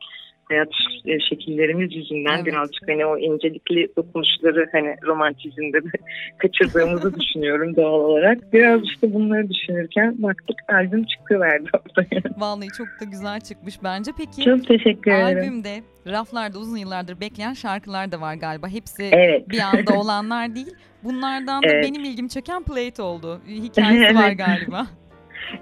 hayat 0.49 0.69
e, 1.05 1.21
şekillerimiz 1.21 1.95
yüzünden 1.95 2.37
evet. 2.37 2.47
birazcık 2.47 2.89
hani 2.89 3.07
o 3.07 3.19
incelikli 3.19 3.89
dokunuşları 3.97 4.69
hani 4.73 4.97
romantizmde 5.03 5.85
de 5.85 5.89
kaçırdığımızı 6.39 7.15
düşünüyorum 7.21 7.77
doğal 7.77 8.01
olarak. 8.01 8.53
Biraz 8.53 8.85
işte 8.85 9.15
bunları 9.15 9.51
düşünürken 9.51 10.23
baktık 10.23 10.57
albüm 10.69 11.05
çıkıverdi 11.05 11.69
ortaya. 11.75 12.23
Vallahi 12.37 12.69
çok 12.79 12.89
da 13.01 13.05
güzel 13.05 13.41
çıkmış 13.41 13.75
bence. 13.85 14.11
Peki 14.19 14.45
çok 14.45 14.67
teşekkür 14.67 15.11
ederim. 15.11 15.39
Albümde 15.39 15.83
raflarda 16.07 16.59
uzun 16.59 16.77
yıllardır 16.77 17.21
bekleyen 17.21 17.55
şarkılar 17.55 18.13
da 18.13 18.21
var 18.21 18.35
galiba. 18.35 18.69
Hepsi 18.69 19.03
evet. 19.13 19.49
bir 19.49 19.61
anda 19.61 20.01
olanlar 20.01 20.55
değil. 20.55 20.75
Bunlardan 21.05 21.63
da 21.63 21.67
evet. 21.71 21.85
benim 21.85 22.05
ilgimi 22.05 22.29
çeken 22.29 22.63
Plate 22.63 23.03
oldu. 23.03 23.41
Hikayesi 23.49 24.15
var 24.15 24.33
galiba. 24.33 24.87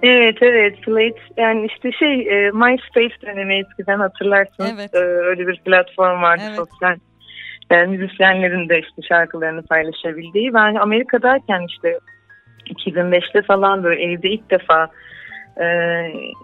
Evet 0.03 0.37
evet 0.41 0.77
Slate 0.85 1.21
yani 1.37 1.67
işte 1.67 1.93
şey 1.93 2.21
e, 2.21 2.51
MySpace 2.51 3.15
dönemi 3.27 3.61
eskiden 3.61 3.99
hatırlarsın 3.99 4.67
evet. 4.75 4.95
e, 4.95 4.99
öyle 4.99 5.47
bir 5.47 5.61
platform 5.61 6.23
vardı 6.23 6.43
evet. 6.47 6.57
sosyal 6.57 6.97
yani 7.71 7.99
müzisyenlerin 7.99 8.69
de 8.69 8.81
işte 8.81 9.03
şarkılarını 9.09 9.63
paylaşabildiği 9.63 10.55
ben 10.55 10.75
Amerika'dayken 10.75 11.67
işte 11.69 11.99
2005'te 12.67 13.43
falan 13.43 13.85
böyle 13.85 14.03
evde 14.03 14.29
ilk 14.29 14.51
defa 14.51 14.89
e, 15.57 15.65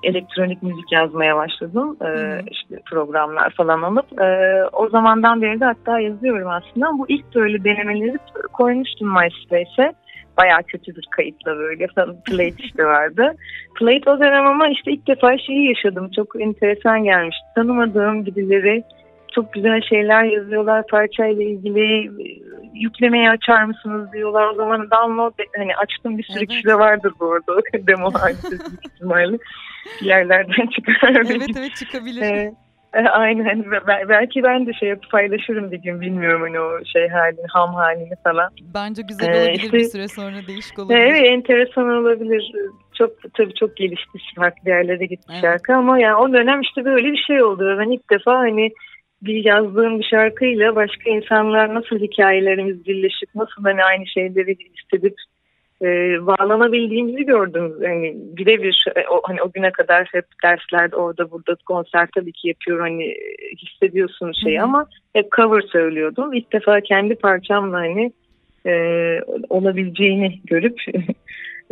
elektronik 0.03 0.62
müzik 0.62 0.92
yazmaya 0.92 1.37
başladım. 1.37 1.96
E, 2.05 2.40
işte 2.50 2.81
programlar 2.90 3.50
falan 3.50 3.83
alıp. 3.83 4.20
E, 4.22 4.61
o 4.72 4.88
zamandan 4.88 5.42
beri 5.42 5.61
de 5.61 5.64
hatta 5.64 6.00
yazıyorum 6.00 6.48
aslında. 6.48 6.98
Bu 6.98 7.07
ilk 7.09 7.35
böyle 7.35 7.64
denemeleri 7.64 8.18
koymuştum 8.53 9.09
MySpace'e 9.09 9.92
bayağı 10.38 10.62
kötü 10.62 10.97
bir 10.97 11.07
kayıtla 11.11 11.57
böyle 11.57 11.87
Plate 12.27 12.64
işte 12.64 12.85
vardı. 12.85 13.35
Plate 13.79 14.11
o 14.11 14.21
dönem 14.21 14.47
ama 14.47 14.69
işte 14.69 14.93
ilk 14.93 15.07
defa 15.07 15.38
şeyi 15.38 15.69
yaşadım. 15.69 16.11
Çok 16.16 16.40
enteresan 16.40 17.05
gelmişti. 17.05 17.47
Tanımadığım 17.55 18.27
birileri 18.27 18.85
çok 19.35 19.53
güzel 19.53 19.81
şeyler 19.88 20.25
yazıyorlar 20.25 20.87
parçayla 20.87 21.45
ilgili 21.45 22.11
yüklemeyi 22.75 23.31
açar 23.31 23.64
mısınız 23.64 24.12
diyorlar. 24.12 24.47
O 24.47 24.55
zaman 24.55 24.90
download 24.90 25.35
hani 25.57 25.77
açtım 25.77 26.19
bir 26.19 26.23
sürü 26.23 26.38
evet. 26.38 26.49
kişi 26.49 26.64
de 26.64 26.79
vardır 26.79 27.12
bu 27.21 27.33
arada 27.33 27.61
demo 27.87 28.11
halinde 28.12 28.64
ihtimalle 28.85 29.38
yerlerden 30.01 30.66
çıkar. 30.75 31.11
Evet 31.11 31.51
evet 31.59 31.77
çıkabilir. 31.77 32.23
Ee, 32.23 32.27
E, 32.27 32.55
Aynen. 33.12 33.64
Belki 34.09 34.42
ben 34.42 34.66
de 34.66 34.72
şey 34.72 34.88
yapıp 34.88 35.11
paylaşırım 35.11 35.70
bir 35.72 35.76
gün. 35.79 36.00
Bilmiyorum 36.00 36.40
hani 36.42 36.61
o 36.61 36.85
şey 36.85 37.09
halini, 37.09 37.46
ham 37.48 37.74
halini 37.74 38.14
falan. 38.24 38.50
Bence 38.74 39.03
güzel 39.03 39.29
Ee, 39.35 39.38
olabilir 39.38 39.62
işte- 39.62 39.72
bir 39.79 39.85
süre 39.85 40.09
sonra 40.09 40.37
değişik 40.48 40.79
olabilir. 40.79 40.98
Evet 40.98 41.24
enteresan 41.26 41.88
olabilir. 41.88 42.53
Çok 42.98 43.11
tabii 43.35 43.55
çok 43.55 43.76
gelişti. 43.76 44.18
Farklı 44.37 44.70
yerlere 44.70 45.07
gitti 45.07 45.26
Evet. 45.33 45.40
şarkı 45.40 45.74
ama 45.74 45.98
yani 45.98 46.14
o 46.16 46.33
dönem 46.33 46.61
işte 46.61 46.85
böyle 46.85 47.12
bir 47.12 47.24
şey 47.26 47.42
oldu. 47.42 47.76
Ben 47.79 47.90
ilk 47.90 48.11
defa 48.11 48.35
hani 48.38 48.70
bir 49.22 49.44
yazdığım 49.44 49.98
bir 49.98 50.05
şarkıyla 50.05 50.76
başka 50.76 51.11
insanlar 51.11 51.74
nasıl 51.74 51.98
hikayelerimiz 51.98 52.87
birleşip 52.87 53.35
nasıl 53.35 53.62
hani 53.62 53.85
aynı 53.85 54.07
şeyleri 54.07 54.57
hissedip 54.79 55.14
e, 55.83 55.87
bağlanabildiğimizi 56.27 57.25
gördüm. 57.25 57.75
Yani 57.81 58.16
birebir 58.16 58.85
e, 58.97 59.09
o, 59.09 59.21
hani 59.25 59.43
o 59.43 59.53
güne 59.53 59.73
kadar 59.73 60.09
hep 60.12 60.25
derslerde 60.45 60.97
orada 60.97 61.31
burada 61.31 61.55
konser 61.66 62.09
tabii 62.14 62.33
ki 62.33 62.49
yapıyor 62.49 62.81
hani 62.81 63.05
e, 63.05 63.57
hissediyorsun 63.62 64.33
şeyi 64.45 64.59
Hı 64.59 64.62
hı. 64.62 64.64
ama 64.64 64.87
hep 65.12 65.33
cover 65.33 65.61
söylüyordum. 65.61 66.33
İlk 66.33 66.53
defa 66.53 66.81
kendi 66.81 67.14
parçamla 67.14 67.77
hani 67.77 68.12
e, 68.66 68.73
olabileceğini 69.49 70.40
görüp 70.45 70.81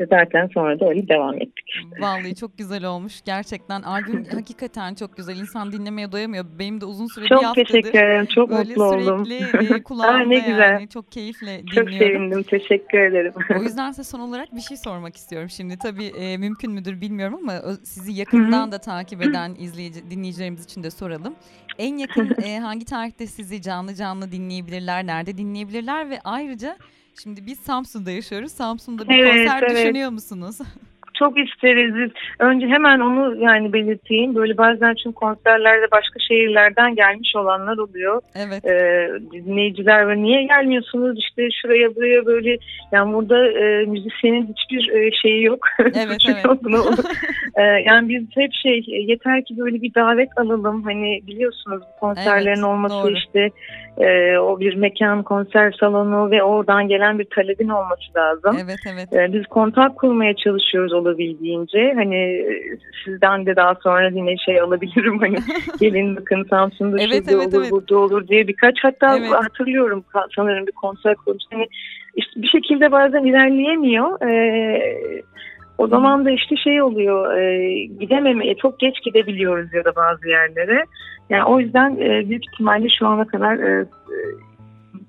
zaten 0.06 0.46
sonra 0.54 0.80
da 0.80 0.88
öyle 0.88 1.08
devam 1.08 1.34
ettik. 1.34 1.64
Vallahi 2.00 2.34
çok 2.34 2.58
güzel 2.58 2.84
olmuş. 2.84 3.20
Gerçekten 3.24 3.82
albüm 3.82 4.24
hakikaten 4.32 4.94
çok 4.94 5.16
güzel. 5.16 5.36
İnsan 5.36 5.72
dinlemeye 5.72 6.12
doyamıyor. 6.12 6.44
Benim 6.58 6.80
de 6.80 6.84
uzun 6.84 7.06
süre 7.06 7.24
bir 7.24 7.28
Çok 7.28 7.44
haftadır 7.44 7.66
teşekkür 7.66 7.88
ederim. 7.88 8.26
Çok 8.26 8.50
böyle 8.50 8.68
mutlu 8.68 8.84
oldum. 8.84 9.26
sürekli 9.26 9.74
e, 9.74 9.82
kulağımda 9.82 10.24
ne 10.28 10.38
güzel. 10.38 10.72
yani. 10.72 10.88
Çok 10.88 11.12
keyifle 11.12 11.62
Çok 11.74 11.86
dinliyorum. 11.86 11.98
sevindim. 11.98 12.42
Teşekkür 12.42 12.98
ederim. 12.98 13.32
O 13.58 13.62
yüzden 13.62 13.90
size 13.90 14.04
son 14.04 14.20
olarak 14.20 14.54
bir 14.56 14.60
şey 14.60 14.76
sormak 14.76 15.16
istiyorum. 15.16 15.48
Şimdi 15.50 15.78
tabii 15.78 16.04
e, 16.06 16.36
mümkün 16.36 16.72
müdür 16.72 17.00
bilmiyorum 17.00 17.38
ama 17.42 17.52
ö- 17.58 17.84
sizi 17.84 18.12
yakından 18.12 18.72
da 18.72 18.78
takip 18.78 19.22
eden 19.22 19.54
izleyici 19.58 20.10
dinleyicilerimiz 20.10 20.64
için 20.64 20.82
de 20.82 20.90
soralım. 20.90 21.34
En 21.78 21.96
yakın 21.96 22.30
e, 22.44 22.58
hangi 22.58 22.84
tarihte 22.84 23.26
sizi 23.26 23.62
canlı 23.62 23.94
canlı 23.94 24.32
dinleyebilirler, 24.32 25.06
nerede 25.06 25.38
dinleyebilirler 25.38 26.10
ve 26.10 26.18
ayrıca 26.24 26.76
şimdi 27.22 27.46
biz 27.46 27.58
Samsun'da 27.58 28.10
yaşıyoruz. 28.10 28.52
Samsun'da 28.52 29.08
bir 29.08 29.18
Evet, 29.18 29.46
konser 29.48 29.62
evet. 29.62 29.76
düşünüyor 29.76 30.10
musunuz? 30.10 30.58
Çok 31.18 31.38
isteriz. 31.38 32.12
Önce 32.38 32.66
hemen 32.66 33.00
onu 33.00 33.36
yani 33.36 33.72
belirteyim. 33.72 34.34
Böyle 34.34 34.58
bazen 34.58 34.94
çünkü 35.02 35.14
konserlerde 35.14 35.86
başka 35.92 36.20
şehirlerden 36.28 36.94
gelmiş 36.94 37.36
olanlar 37.36 37.78
oluyor. 37.78 38.20
evet. 38.34 38.64
Ee, 38.64 39.08
dinleyiciler 39.32 40.08
ve 40.08 40.16
niye 40.16 40.42
gelmiyorsunuz 40.42 41.18
işte 41.18 41.48
şuraya 41.62 41.96
buraya 41.96 42.26
böyle 42.26 42.56
yani 42.92 43.14
burada 43.14 43.48
e, 43.48 43.84
müzisyenin 43.84 44.54
hiçbir 44.56 44.92
e, 44.92 45.10
şeyi 45.22 45.42
yok. 45.44 45.66
Evet, 45.78 46.18
evet. 46.28 46.44
Ee, 47.56 47.62
yani 47.62 48.08
biz 48.08 48.22
hep 48.34 48.52
şey 48.62 48.78
e, 48.88 49.02
yeter 49.02 49.44
ki 49.44 49.58
böyle 49.58 49.82
bir 49.82 49.94
davet 49.94 50.28
alalım. 50.36 50.82
Hani 50.82 51.20
biliyorsunuz 51.26 51.82
konserlerin 52.00 52.48
Evet, 52.48 52.64
olması 52.64 52.94
doğru. 52.94 53.14
işte 53.16 53.50
e, 53.98 54.38
o 54.38 54.60
bir 54.60 54.74
mekan 54.74 55.22
konser 55.22 55.72
salonu 55.80 56.30
ve 56.30 56.42
oradan 56.42 56.88
gelen 56.88 57.18
bir 57.18 57.24
talebin 57.24 57.68
olması 57.68 58.02
lazım. 58.16 58.56
Evet 58.64 58.78
evet. 58.94 59.12
Ee, 59.12 59.32
Biz 59.32 59.46
kontak 59.46 59.96
kurmaya 59.96 60.36
çalışıyoruz 60.36 60.92
olabildiğince. 61.08 61.92
Hani 61.94 62.16
e, 62.16 62.78
sizden 63.04 63.46
de 63.46 63.56
daha 63.56 63.74
sonra 63.74 64.08
yine 64.08 64.36
şey 64.36 64.60
alabilirim. 64.60 65.18
Hani 65.18 65.36
gelin 65.80 66.16
bakın 66.16 66.46
Samsun'da 66.50 66.96
Evet, 67.00 67.12
şurada 67.12 67.42
evet, 67.42 67.54
olur, 67.54 67.62
evet. 67.62 67.72
burada 67.72 67.98
olur 67.98 68.28
diye 68.28 68.48
birkaç 68.48 68.74
hatta 68.82 69.18
Evet. 69.18 69.30
hatırlıyorum 69.30 70.04
sanırım 70.36 70.66
bir 70.66 70.72
konser 70.72 71.14
kurmuş. 71.14 71.42
Hani 71.52 71.66
işte 72.16 72.42
bir 72.42 72.48
şekilde 72.48 72.92
bazen 72.92 73.24
ilerleyemiyor. 73.24 74.30
Ee, 74.30 75.22
o 75.78 75.86
zaman 75.86 76.24
da 76.24 76.30
işte 76.30 76.56
şey 76.56 76.82
oluyor 76.82 77.38
e, 77.38 77.74
gidememeye 77.84 78.54
çok 78.54 78.80
geç 78.80 78.94
gidebiliyoruz 79.04 79.74
ya 79.74 79.84
da 79.84 79.96
bazı 79.96 80.28
yerlere. 80.28 80.84
Yani 81.30 81.44
o 81.44 81.60
yüzden 81.60 81.96
e, 81.96 82.28
büyük 82.28 82.42
ihtimalle 82.52 82.88
şu 82.98 83.06
ana 83.06 83.26
kadar 83.26 83.56
e, 83.56 83.86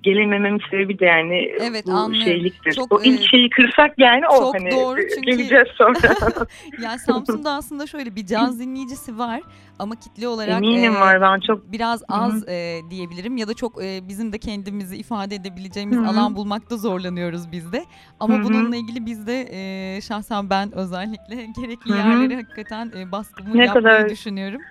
gelemememin 0.04 0.62
sebebi 0.72 1.00
de 1.00 1.06
yani 1.06 1.36
Evet, 1.60 1.86
bu 1.86 1.92
anlıyorum. 1.92 2.24
şeyliktir. 2.26 2.74
Çok, 2.74 2.92
o 2.94 3.02
ilk 3.04 3.22
e, 3.22 3.24
şeyi 3.28 3.50
kırsak 3.50 3.94
yani 3.98 4.28
o 4.28 4.40
çok 4.40 4.54
hani 4.56 4.72
doğru 4.72 5.02
e, 5.02 5.10
çünkü- 5.10 5.22
geleceğiz 5.32 5.68
sonra. 5.76 6.00
Yani 6.78 7.00
Samsun'da 7.00 7.52
aslında 7.52 7.88
şöyle 7.88 8.16
bir 8.16 8.26
caz 8.26 8.60
dinleyicisi 8.60 9.18
var 9.18 9.42
ama 9.80 9.96
kitle 9.96 10.28
olarak 10.28 10.58
Eminim 10.58 10.96
e, 10.96 11.00
var 11.00 11.22
ben 11.22 11.40
çok 11.40 11.72
biraz 11.72 12.02
Hı 12.10 12.14
hı. 12.14 12.18
az 12.22 12.50
e, 12.50 12.80
diyebilirim 12.90 13.38
ya 13.38 13.48
da 13.48 13.54
çok 13.54 13.84
e, 13.84 14.08
bizim 14.08 14.34
de 14.34 14.38
kendimizi 14.38 14.98
ifade 14.98 15.36
edebileceğimiz 15.36 15.98
Hı 15.98 16.02
hı. 16.02 16.08
alan 16.08 16.36
bulmakta 16.36 16.78
zorlanıyoruz 16.78 17.52
biz 17.52 17.74
de. 17.74 17.86
Ama 18.20 18.34
Hı 18.36 18.40
hı. 18.40 18.44
bununla 18.44 18.76
ilgili 18.76 19.06
biz 19.06 19.28
de 19.28 19.48
e, 19.52 20.02
şahsen 20.02 20.50
ben 20.50 20.72
özellikle 20.76 21.36
gerekli 21.62 21.90
Hı 21.90 21.94
hı. 21.94 21.98
yerlere 21.98 22.36
hakikaten 22.36 22.92
e, 22.98 23.12
baskımı 23.12 23.58
Ne 23.58 23.66
yapmayı 23.66 23.84
kadar- 23.84 24.10
düşünüyorum. 24.10 24.62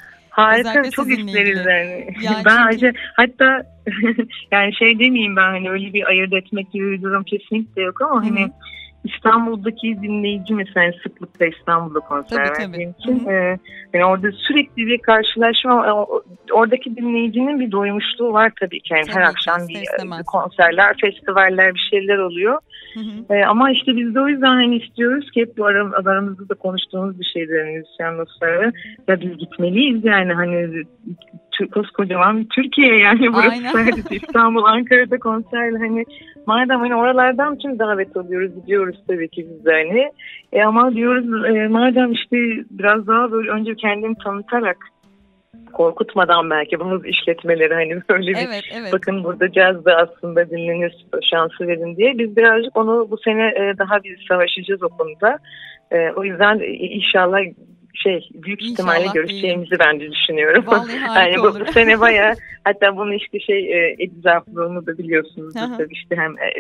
Harika 0.42 0.70
özellikle 0.70 0.90
çok 0.90 1.11
isteriz 1.11 1.48
ilgili. 1.48 1.68
yani. 1.68 2.07
Yani 2.22 2.44
ben 2.44 2.57
çünkü- 2.57 2.66
ayrıca 2.66 2.92
hatta 3.16 3.62
yani 4.53 4.74
şey 4.74 4.98
demeyeyim 4.98 5.37
ben 5.37 5.42
hani 5.51 5.70
öyle 5.70 5.92
bir 5.92 6.09
ayırt 6.09 6.33
etmek 6.33 6.72
gibi 6.72 6.90
bir 6.92 7.03
durum 7.03 7.24
kesinlikle 7.24 7.83
yok 7.83 8.01
ama 8.03 8.24
Hı 8.24 8.27
hı. 8.27 8.35
hani 8.35 8.51
İstanbul'daki 9.05 9.96
dinleyici 10.03 10.55
mesela 10.55 10.87
hani 10.87 10.94
sıklıkla 11.03 11.46
İstanbul'da 11.46 12.01
konser 12.01 12.44
Tabii, 12.44 12.72
verdiğim 12.72 12.94
için 12.98 13.27
hı. 13.27 13.33
e, 13.33 13.59
yani 13.94 14.05
orada 14.05 14.33
sürekli 14.33 14.87
bir 14.87 14.98
karşılaşma 14.98 16.07
oradaki 16.53 16.96
dinleyicinin 16.96 17.61
bir 17.61 17.72
doymuşluğu 17.72 18.33
var 18.33 18.53
tabii 18.61 18.81
ki. 18.81 18.94
Yani 18.94 19.07
Tabii 19.07 19.16
her 19.16 19.22
akşam 19.22 19.68
bir, 19.68 19.74
bir 20.18 20.24
konserler, 20.24 20.96
festivaller 21.01 21.74
bir 21.74 21.88
şeyler 21.90 22.18
oluyor. 22.18 22.59
Hı 22.95 23.01
hı. 23.01 23.35
E, 23.35 23.45
ama 23.45 23.71
işte 23.71 23.97
biz 23.97 24.14
de 24.14 24.21
o 24.21 24.29
yüzden 24.29 24.55
hani 24.55 24.77
istiyoruz 24.77 25.31
ki 25.31 25.41
hep 25.41 25.59
bu 25.59 25.67
aram, 25.67 25.93
aramızda 26.07 26.49
da 26.49 26.55
konuştuğumuz 26.55 27.21
bir 27.21 27.25
şeydir 27.25 27.61
hani 27.61 27.79
müzisyen 27.79 28.19
dostları. 28.19 28.73
Ya 29.09 29.21
biz 29.21 29.38
gitmeliyiz 29.38 30.05
yani 30.05 30.33
hani 30.33 30.85
koskocaman 31.67 32.45
Türkiye 32.45 32.99
yani 32.99 33.33
burası 33.33 33.51
Aynen. 33.51 33.73
sadece 33.73 34.17
İstanbul, 34.17 34.64
Ankara'da 34.64 35.19
konserle 35.19 35.79
hani 35.79 36.05
madem 36.47 36.79
hani 36.79 36.95
oralardan 36.95 37.59
tüm 37.59 37.79
davet 37.79 38.17
alıyoruz 38.17 38.55
gidiyoruz 38.55 38.97
tabii 39.09 39.29
ki 39.29 39.47
biz 39.51 39.64
de 39.64 39.73
hani. 39.73 40.12
E, 40.53 40.62
ama 40.62 40.95
diyoruz 40.95 41.57
e, 41.57 41.69
madem 41.69 42.12
işte 42.12 42.37
biraz 42.71 43.07
daha 43.07 43.33
böyle 43.33 43.51
önce 43.51 43.75
kendini 43.75 44.14
tanıtarak 44.25 44.77
korkutmadan 45.73 46.51
belki 46.51 46.81
bazı 46.81 47.07
işletmeleri 47.07 47.75
hani 47.75 48.03
böyle 48.11 48.31
bir 48.31 48.49
Evet 48.49 48.65
evet. 48.81 48.93
bakın 48.93 49.25
burada 49.25 49.53
caz 49.53 49.85
da 49.85 49.97
aslında 49.97 50.51
dinlenir 50.51 51.07
şansı 51.31 51.69
verin 51.69 51.97
diye. 51.97 52.19
Biz 52.19 52.37
birazcık 52.37 52.77
onu 52.77 53.09
bu 53.11 53.19
sene 53.19 53.49
e, 53.49 53.79
daha 53.79 54.05
biz 54.05 54.17
savaşacağız 54.29 54.83
o 54.83 54.89
konuda. 54.89 55.39
E, 55.91 56.11
o 56.17 56.25
yüzden 56.25 56.59
inşallah 56.79 57.39
şey 58.03 58.29
büyük 58.35 58.63
İnşallah 58.63 58.97
ihtimalle 58.97 59.13
görüşeceğimizi 59.15 59.79
ben 59.79 60.01
de 60.01 60.11
düşünüyorum. 60.11 60.65
Yani 61.17 61.39
bu, 61.39 61.61
bu 61.61 61.73
sene 61.73 62.01
baya 62.01 62.35
hatta 62.65 62.97
bunu 62.97 63.15
işte 63.15 63.41
şey 63.41 63.73
e, 63.73 63.97
Ediz 63.99 64.27
Afro'nu 64.27 64.87
da 64.87 64.99
biliyorsunuz. 64.99 65.55
Tabii 65.55 65.93
işte 65.93 66.17
hem 66.17 66.33
e, 66.39 66.51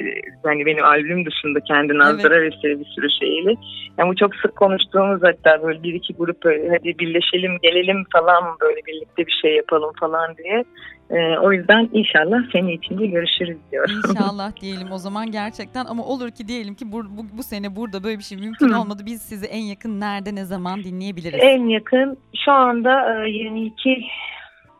hani 0.44 0.66
benim 0.66 0.84
albüm 0.84 1.26
dışında 1.26 1.60
kendi 1.60 1.98
nazara 1.98 2.42
vesaire 2.42 2.80
bir 2.80 2.84
sürü 2.84 3.10
şeyle. 3.10 3.54
Yani 3.98 4.10
bu 4.10 4.16
çok 4.16 4.34
sık 4.34 4.56
konuştuğumuz 4.56 5.22
hatta 5.22 5.62
böyle 5.62 5.82
bir 5.82 5.94
iki 5.94 6.14
grup 6.14 6.44
böyle, 6.44 6.68
hadi 6.68 6.98
birleşelim 6.98 7.58
gelelim 7.62 8.04
falan 8.12 8.44
böyle 8.60 8.80
birlikte 8.86 9.26
bir 9.26 9.38
şey 9.42 9.56
yapalım 9.56 9.92
falan 10.00 10.36
diye. 10.36 10.64
E, 11.10 11.38
o 11.38 11.52
yüzden 11.52 11.88
inşallah 11.92 12.38
sene 12.52 12.72
içinde 12.72 13.06
görüşürüz 13.06 13.56
diyorum. 13.72 13.94
İnşallah 14.10 14.56
diyelim 14.60 14.92
o 14.92 14.98
zaman 14.98 15.30
gerçekten 15.30 15.84
ama 15.84 16.04
olur 16.04 16.30
ki 16.30 16.48
diyelim 16.48 16.74
ki 16.74 16.92
bu, 16.92 17.04
bu, 17.04 17.38
bu 17.38 17.42
sene 17.42 17.76
burada 17.76 18.04
böyle 18.04 18.18
bir 18.18 18.22
şey 18.22 18.38
mümkün 18.38 18.72
Hı. 18.72 18.80
olmadı. 18.80 19.02
Biz 19.06 19.22
sizi 19.22 19.46
en 19.46 19.62
yakın 19.62 20.00
nerede 20.00 20.34
ne 20.34 20.44
zaman 20.44 20.84
dinleyebiliriz? 20.84 21.40
En 21.42 21.68
yakın 21.68 22.18
şu 22.44 22.52
anda 22.52 23.24
e, 23.26 23.30
22 23.30 24.04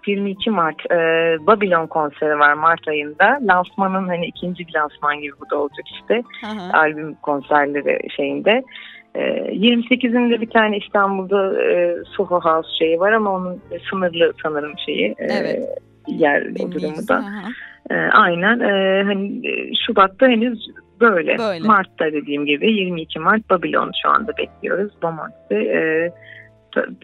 22 0.07 0.51
Mart 0.51 0.91
e, 0.91 0.97
Babylon 1.47 1.87
konseri 1.87 2.38
var 2.38 2.53
Mart 2.53 2.88
ayında. 2.88 3.38
Lansmanın 3.43 4.09
hani 4.09 4.27
ikinci 4.27 4.67
bir 4.67 4.75
lansman 4.75 5.21
gibi 5.21 5.33
bu 5.41 5.51
da 5.51 5.59
olacak 5.59 5.87
işte. 6.01 6.23
Hı 6.41 6.47
hı. 6.47 6.79
albüm 6.79 7.14
konserleri 7.14 8.11
şeyinde. 8.17 8.62
Ee, 9.14 9.21
28'inde 9.53 10.41
bir 10.41 10.51
tane 10.51 10.79
İstanbul'da 10.79 11.62
e, 11.62 11.97
Soho 12.17 12.41
House 12.41 12.69
şeyi 12.79 13.01
var 13.01 13.12
ama 13.12 13.35
onun 13.35 13.62
sınırlı 13.91 14.33
sanırım 14.43 14.73
şeyi. 14.87 15.14
e, 15.19 15.61
Yer 16.09 16.42
o 16.61 16.73
durumu 16.73 17.09
da. 17.09 17.16
Hı. 17.18 17.51
Ee, 17.90 17.94
aynen. 17.94 18.61
e, 18.61 19.03
hani 19.03 19.49
e, 19.49 19.75
Şubat'ta 19.87 20.29
henüz 20.29 20.66
böyle. 21.01 21.38
Böyle. 21.38 21.66
Mart'ta 21.66 22.05
dediğim 22.12 22.47
gibi 22.47 22.73
22 22.73 23.18
Mart 23.18 23.51
Babylon 23.51 23.90
şu 24.03 24.09
anda 24.09 24.37
bekliyoruz. 24.37 24.92
Bomonti'de. 25.03 25.57
E, 25.57 26.11
ta- 26.11 26.14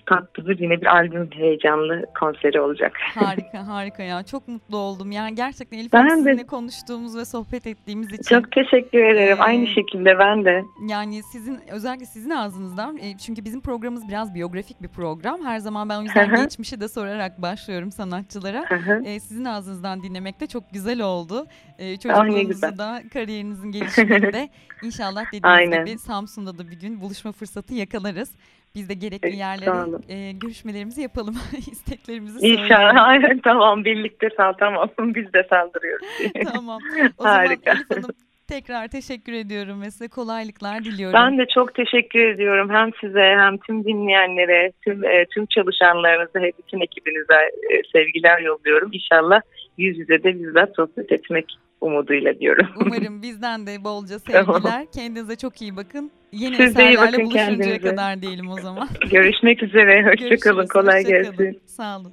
tatlı 0.07 0.49
bir 0.49 0.59
yine 0.59 0.81
bir 0.81 0.87
albüm 0.87 1.31
heyecanlı 1.33 2.07
konseri 2.21 2.61
olacak. 2.61 2.93
Harika 3.15 3.67
harika 3.67 4.03
ya 4.03 4.23
çok 4.23 4.49
mutlu 4.49 4.77
oldum. 4.77 5.13
Yani 5.13 5.35
gerçekten 5.35 5.79
Elif 5.79 5.93
Ben 5.93 6.07
de- 6.07 6.11
sizinle 6.15 6.47
konuştuğumuz 6.47 7.17
ve 7.17 7.25
sohbet 7.25 7.67
ettiğimiz 7.67 8.13
için. 8.13 8.23
Çok 8.41 8.53
teşekkür 8.53 8.99
ederim. 9.05 9.37
Ee, 9.39 9.43
Aynı 9.43 9.67
şekilde 9.67 10.19
ben 10.19 10.45
de. 10.45 10.65
Yani 10.89 11.23
sizin 11.33 11.59
özellikle 11.73 12.07
sizin 12.07 12.31
ağzınızdan 12.31 12.97
e, 12.99 13.19
çünkü 13.19 13.45
bizim 13.45 13.61
programımız 13.61 14.09
biraz 14.09 14.35
biyografik 14.35 14.83
bir 14.83 14.89
program. 14.89 15.45
Her 15.45 15.59
zaman 15.59 15.89
ben 15.89 15.99
o 15.99 16.03
yüzden 16.03 16.35
geçmişi 16.37 16.81
de 16.81 16.89
sorarak 16.89 17.43
başlıyorum 17.43 17.93
sanatçılara. 17.93 18.65
Hı 18.69 18.75
hı. 18.75 19.03
E, 19.05 19.21
sizin 19.21 19.45
ağzınızdan 19.45 20.03
dinlemek 20.03 20.41
de 20.41 20.47
çok 20.47 20.71
güzel 20.73 21.01
oldu. 21.01 21.47
e, 21.79 21.85
Ah, 21.85 21.89
ne 21.89 21.99
çocukluğunuzu 21.99 22.49
güzel. 22.49 22.79
da 22.79 23.03
kariyerinizin 23.13 23.71
gelişiminde 23.73 24.49
inşallah 24.83 25.27
dediğiniz 25.27 25.45
Aynen. 25.59 25.85
gibi 25.87 25.99
Samsun'da 25.99 26.59
da 26.59 26.71
bir 26.71 26.81
gün 26.81 27.01
buluşma 27.01 27.33
fırsatı 27.33 27.75
yakalarız. 27.75 28.31
Biz 28.75 28.89
de 28.89 28.95
gerekli 28.95 29.37
yerlere 29.37 29.99
e, 30.09 30.33
görüşmelerimizi 30.33 31.03
yapalım. 31.03 31.35
isteklerimizi 31.73 32.41
söyleyelim. 32.41 32.65
İnşallah. 32.65 32.95
Aynen, 33.09 33.39
tamam 33.39 33.85
birlikte 33.85 34.29
sal 34.37 34.53
tamam. 34.53 34.91
Biz 34.99 35.33
de 35.33 35.47
saldırıyoruz. 35.51 36.07
Tamam. 36.53 36.81
O 37.19 37.23
zaman 37.23 37.37
Harika. 37.37 37.71
Elif 37.71 37.91
Hanım 37.91 38.11
tekrar 38.49 38.89
teşekkür 38.89 39.33
ediyorum 39.33 39.83
ve 39.83 39.91
size 39.91 40.09
kolaylıklar 40.09 40.85
diliyorum. 40.85 41.15
Ben 41.15 41.39
de 41.39 41.47
çok 41.55 41.75
teşekkür 41.75 42.29
ediyorum 42.29 42.71
hem 42.71 42.91
size 43.01 43.37
hem 43.39 43.59
tüm 43.59 43.85
dinleyenlere, 43.85 44.73
tüm 44.85 45.05
e, 45.05 45.27
tüm 45.35 45.47
çalışanlarınıza, 45.47 46.43
ve 46.43 46.53
bütün 46.59 46.81
ekibinize 46.81 47.35
e, 47.71 47.83
sevgiler 47.93 48.39
yolluyorum. 48.39 48.91
İnşallah 48.93 49.41
yüz 49.79 49.99
yüze 49.99 50.23
de 50.23 50.35
bizzat 50.35 50.77
sohbet 50.77 51.13
etmek 51.13 51.47
umuduyla 51.85 52.39
diyorum. 52.39 52.67
Umarım 52.77 53.23
bizden 53.23 53.67
de 53.67 53.85
bolca 53.85 54.19
Tamam. 54.33 54.55
sevgiler. 54.63 54.87
Kendinize 54.95 55.37
çok 55.37 55.63
iyi 55.63 55.77
bakın. 55.77 56.11
Yeni 56.33 56.57
Siz 56.57 56.77
de 56.77 56.89
iyi 56.89 56.99
bakın 56.99 57.13
buluşuncaya 57.21 57.47
kendinize. 57.47 57.79
kadar 57.79 58.23
diyelim 58.23 58.51
o 58.51 58.61
zaman. 58.61 58.89
Görüşmek 59.11 59.63
üzere. 59.63 60.07
Hoşçakalın. 60.11 60.67
Kolay 60.67 61.03
hoşça 61.05 61.23
kalın. 61.23 61.37
gelsin. 61.39 61.61
Sağ 61.67 61.99
olun. 61.99 62.13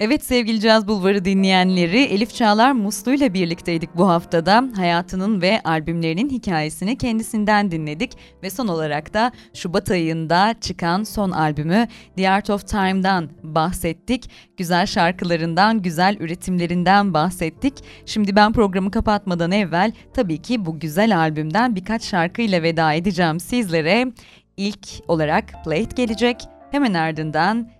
Evet 0.00 0.24
sevgili 0.24 0.60
Caz 0.60 0.88
Bulvarı 0.88 1.24
dinleyenleri 1.24 2.02
Elif 2.02 2.34
Çağlar 2.34 2.72
Muslu 2.72 3.12
ile 3.12 3.34
birlikteydik 3.34 3.96
bu 3.96 4.08
haftada. 4.08 4.64
Hayatının 4.76 5.42
ve 5.42 5.60
albümlerinin 5.64 6.30
hikayesini 6.30 6.98
kendisinden 6.98 7.70
dinledik 7.70 8.12
ve 8.42 8.50
son 8.50 8.68
olarak 8.68 9.14
da 9.14 9.32
Şubat 9.54 9.90
ayında 9.90 10.54
çıkan 10.60 11.02
son 11.04 11.30
albümü 11.30 11.86
The 12.16 12.30
Art 12.30 12.50
of 12.50 12.68
Time'dan 12.68 13.30
bahsettik. 13.42 14.30
Güzel 14.56 14.86
şarkılarından, 14.86 15.82
güzel 15.82 16.16
üretimlerinden 16.20 17.14
bahsettik. 17.14 17.74
Şimdi 18.06 18.36
ben 18.36 18.52
programı 18.52 18.90
kapatmadan 18.90 19.52
evvel 19.52 19.92
tabii 20.14 20.42
ki 20.42 20.66
bu 20.66 20.80
güzel 20.80 21.18
albümden 21.18 21.76
birkaç 21.76 22.04
şarkıyla 22.04 22.62
veda 22.62 22.92
edeceğim 22.92 23.40
sizlere. 23.40 24.12
İlk 24.56 24.88
olarak 25.08 25.64
Play 25.64 25.82
It 25.82 25.96
gelecek. 25.96 26.36
Hemen 26.70 26.94
ardından 26.94 27.70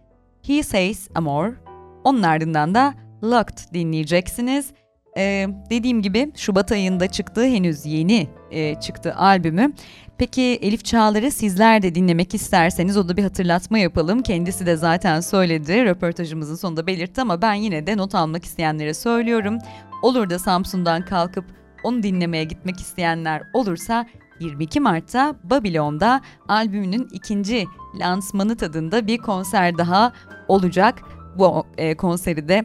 He 0.47 0.63
Says 0.63 1.09
Amor. 1.15 1.66
Onun 2.07 2.23
ardından 2.23 2.75
da 2.75 2.95
Locked 3.25 3.75
dinleyeceksiniz. 3.75 4.71
Ee, 5.17 5.47
dediğim 5.71 6.03
gibi 6.03 6.33
Şubat 6.37 6.73
ayında 6.73 7.09
çıktığı 7.09 7.45
henüz 7.45 7.87
yeni 7.87 8.29
e, 8.51 8.81
çıktı 8.81 9.15
albümü. 9.15 9.73
Peki 10.19 10.43
Elif 10.43 10.85
Çağlar'ı 10.85 11.31
sizler 11.31 11.83
de 11.83 11.95
dinlemek 11.95 12.35
isterseniz 12.35 12.97
o 12.97 13.09
da 13.09 13.17
bir 13.17 13.23
hatırlatma 13.23 13.79
yapalım. 13.79 14.23
Kendisi 14.23 14.67
de 14.67 14.77
zaten 14.77 15.21
söyledi, 15.21 15.85
röportajımızın 15.85 16.55
sonunda 16.55 16.87
belirtti 16.87 17.21
ama 17.21 17.43
ben 17.43 17.55
yine 17.55 17.87
de 17.87 17.97
not 17.97 18.15
almak 18.15 18.45
isteyenlere 18.45 18.95
söylüyorum. 18.95 19.59
Olur 20.03 20.31
da 20.31 20.39
Samsun'dan 20.39 21.05
kalkıp 21.05 21.45
onu 21.85 22.03
dinlemeye 22.03 22.45
gitmek 22.45 22.81
isteyenler 22.81 23.43
olursa 23.55 24.07
22 24.41 24.81
Mart'ta 24.81 25.35
Babylon'da 25.45 26.21
albümünün 26.49 27.09
ikinci 27.13 27.67
lansmanı 28.01 28.57
tadında 28.57 29.07
bir 29.07 29.19
konser 29.19 29.79
daha 29.79 30.13
olacak. 30.49 31.03
Bu 31.39 31.67
e, 31.79 31.97
konseri 31.97 32.49
de 32.49 32.65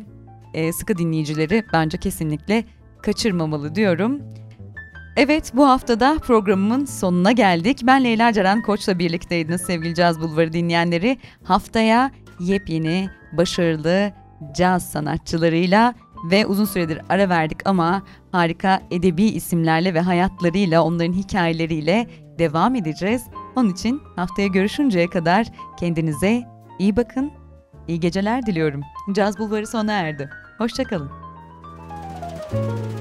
e, 0.54 0.74
sıkı 0.74 0.98
dinleyicileri 0.98 1.64
bence 1.74 1.98
kesinlikle 1.98 2.64
kaçırmamalı 3.02 3.76
diyorum. 3.76 4.22
Evet 5.18 5.52
bu 5.56 5.68
haftada 5.68 6.18
programımın 6.18 6.86
sonuna 6.86 7.32
geldik. 7.32 7.80
Ben 7.84 8.04
Leyla 8.04 8.34
Ceren 8.34 8.62
Koç'la 8.62 9.00
birlikteydiniz 9.00 9.62
sevgili 9.62 9.96
Caz 9.96 10.22
Bulvarı 10.22 10.54
dinleyenleri. 10.54 11.18
Haftaya 11.44 12.12
yepyeni, 12.40 13.10
başarılı 13.38 14.14
caz 14.56 14.92
sanatçılarıyla 14.92 15.94
ve 16.32 16.46
uzun 16.46 16.66
süredir 16.66 17.02
ara 17.10 17.30
verdik 17.30 17.58
ama 17.66 18.04
harika 18.32 18.82
edebi 18.92 19.24
isimlerle 19.24 19.94
ve 19.94 20.00
hayatlarıyla, 20.00 20.84
onların 20.84 21.14
hikayeleriyle 21.14 22.08
devam 22.40 22.76
edeceğiz. 22.76 23.24
Onun 23.56 23.70
için 23.70 24.02
haftaya 24.16 24.48
görüşünceye 24.48 25.10
kadar 25.10 25.48
kendinize 25.80 26.44
iyi 26.80 26.96
bakın, 26.96 27.32
iyi 27.88 28.00
geceler 28.00 28.46
diliyorum. 28.46 28.82
Caz 29.14 29.40
Bulvarı 29.40 29.68
sona 29.68 29.94
erdi. 29.94 30.30
Hoşçakalın. 30.58 31.12
Stay 32.50 33.01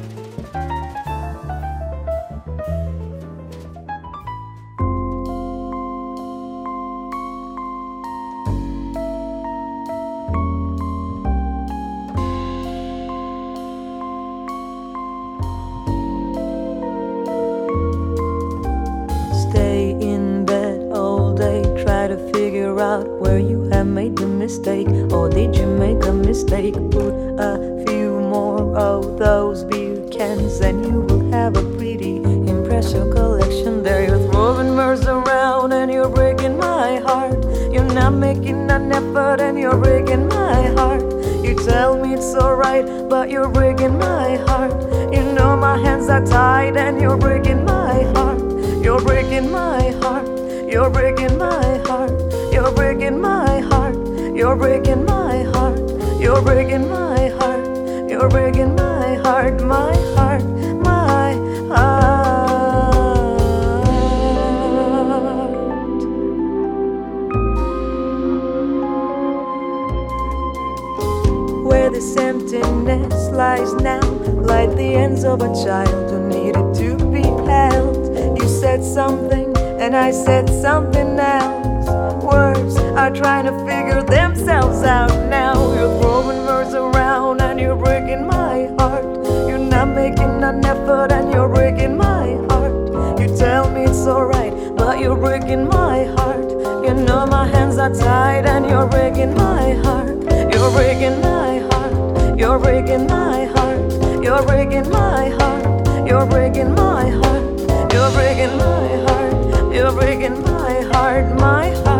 are 83.00 83.10
trying 83.10 83.46
to 83.46 83.52
figure 83.64 84.02
themselves 84.02 84.82
out 84.82 85.08
now. 85.30 85.54
You're 85.72 86.02
throwing 86.02 86.44
words 86.44 86.74
around, 86.74 87.40
and 87.40 87.58
you're 87.58 87.74
breaking 87.74 88.26
my 88.26 88.68
heart. 88.78 89.06
You're 89.48 89.66
not 89.74 89.88
making 89.88 90.44
an 90.44 90.62
effort, 90.62 91.10
and 91.10 91.32
you're 91.32 91.48
breaking 91.48 91.96
my 91.96 92.26
heart. 92.50 92.74
You 93.18 93.34
tell 93.38 93.70
me 93.70 93.84
it's 93.84 94.06
alright, 94.06 94.52
but 94.76 95.00
you're 95.00 95.16
breaking 95.16 95.66
my 95.66 96.04
heart. 96.14 96.50
You 96.84 96.92
know 96.92 97.24
my 97.24 97.46
hands 97.46 97.78
are 97.78 97.94
tied, 97.94 98.44
and 98.44 98.68
you're 98.68 98.86
breaking 98.86 99.32
my 99.34 99.72
heart. 99.82 100.18
You're 100.52 100.70
breaking 100.70 101.22
my 101.22 101.60
heart. 101.70 102.38
You're 102.38 102.58
breaking 102.58 103.06
my 103.06 103.46
heart. 103.54 103.80
You're 104.22 104.42
breaking 104.42 104.90
my 104.90 105.30
heart. 105.38 106.06
You're 106.06 106.26
breaking 106.26 106.74
my 106.74 107.08
heart. 107.08 107.92
You're 107.94 108.10
breaking 108.12 108.54
my 108.58 108.88
heart. 109.06 109.74
You're 109.74 109.92
breaking 109.92 110.42
my 110.42 110.82
heart. 110.92 111.40
My 111.40 111.70
heart. 111.70 111.99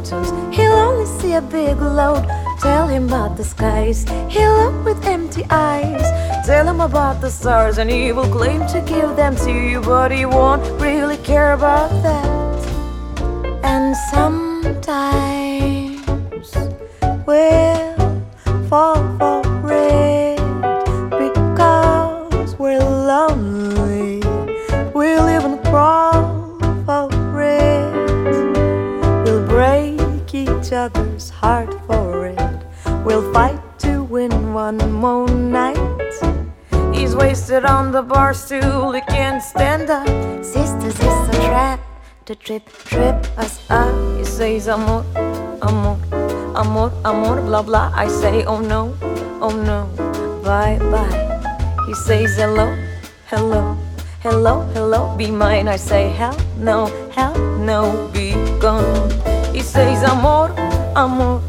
Mountains, 0.00 0.56
he'll 0.56 0.72
only 0.72 1.06
see 1.20 1.34
a 1.34 1.42
big 1.42 1.80
load. 1.80 2.26
Tell 2.60 2.88
him 2.88 3.06
about 3.06 3.36
the 3.36 3.44
skies, 3.44 4.04
he'll 4.28 4.54
look 4.64 4.84
with 4.84 5.06
empty 5.06 5.44
eyes. 5.50 6.02
Tell 6.46 6.66
him 6.66 6.80
about 6.80 7.20
the 7.20 7.30
stars, 7.30 7.78
and 7.78 7.90
he 7.90 8.12
will 8.12 8.30
claim 8.30 8.66
to 8.68 8.80
give 8.80 9.16
them 9.16 9.36
to 9.36 9.52
you, 9.52 9.80
but 9.80 10.10
he 10.10 10.24
won't 10.26 10.62
really 10.80 11.18
care 11.18 11.52
about 11.52 11.90
that. 12.02 12.26
And 13.62 13.96
sometimes 14.12 14.86
we'll 17.26 18.22
fall 18.68 18.96
for 19.18 19.72
it 19.72 20.36
because 21.10 22.56
we're 22.58 22.78
lonely. 22.78 23.49
On 37.64 37.92
the 37.92 38.02
bar 38.02 38.32
stool, 38.32 38.92
he 38.92 39.00
can't 39.02 39.42
stand 39.42 39.90
up. 39.90 40.06
Sisters, 40.42 40.94
it's 40.94 41.28
a 41.28 41.32
trap 41.46 41.80
to 42.24 42.34
trip, 42.34 42.66
trip 42.84 43.16
us 43.38 43.60
up. 43.70 43.92
He 44.16 44.24
says, 44.24 44.66
amor, 44.66 45.04
amor, 45.60 45.98
amor, 46.56 46.90
amor, 47.04 47.40
blah 47.42 47.62
blah. 47.62 47.92
I 47.94 48.08
say, 48.08 48.44
oh 48.44 48.60
no, 48.60 48.96
oh 49.40 49.50
no, 49.50 49.84
bye 50.42 50.78
bye. 50.90 51.84
He 51.86 51.94
says, 51.94 52.36
hello, 52.36 52.74
hello, 53.26 53.76
hello, 54.20 54.62
hello, 54.72 55.14
be 55.16 55.30
mine. 55.30 55.68
I 55.68 55.76
say, 55.76 56.08
hell 56.08 56.36
no, 56.56 56.86
hell 57.12 57.34
no, 57.58 58.08
be 58.12 58.32
gone. 58.58 59.10
He 59.54 59.60
says, 59.60 60.02
amor, 60.02 60.48
amor, 60.96 61.42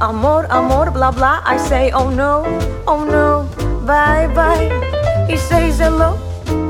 amor, 0.00 0.46
amor, 0.50 0.90
blah 0.90 1.12
blah. 1.12 1.42
I 1.44 1.58
say, 1.58 1.90
oh 1.90 2.08
no, 2.08 2.44
oh 2.86 3.04
no, 3.04 3.44
bye 3.86 4.32
bye. 4.34 4.97
He 5.28 5.36
says, 5.36 5.78
hello, 5.78 6.16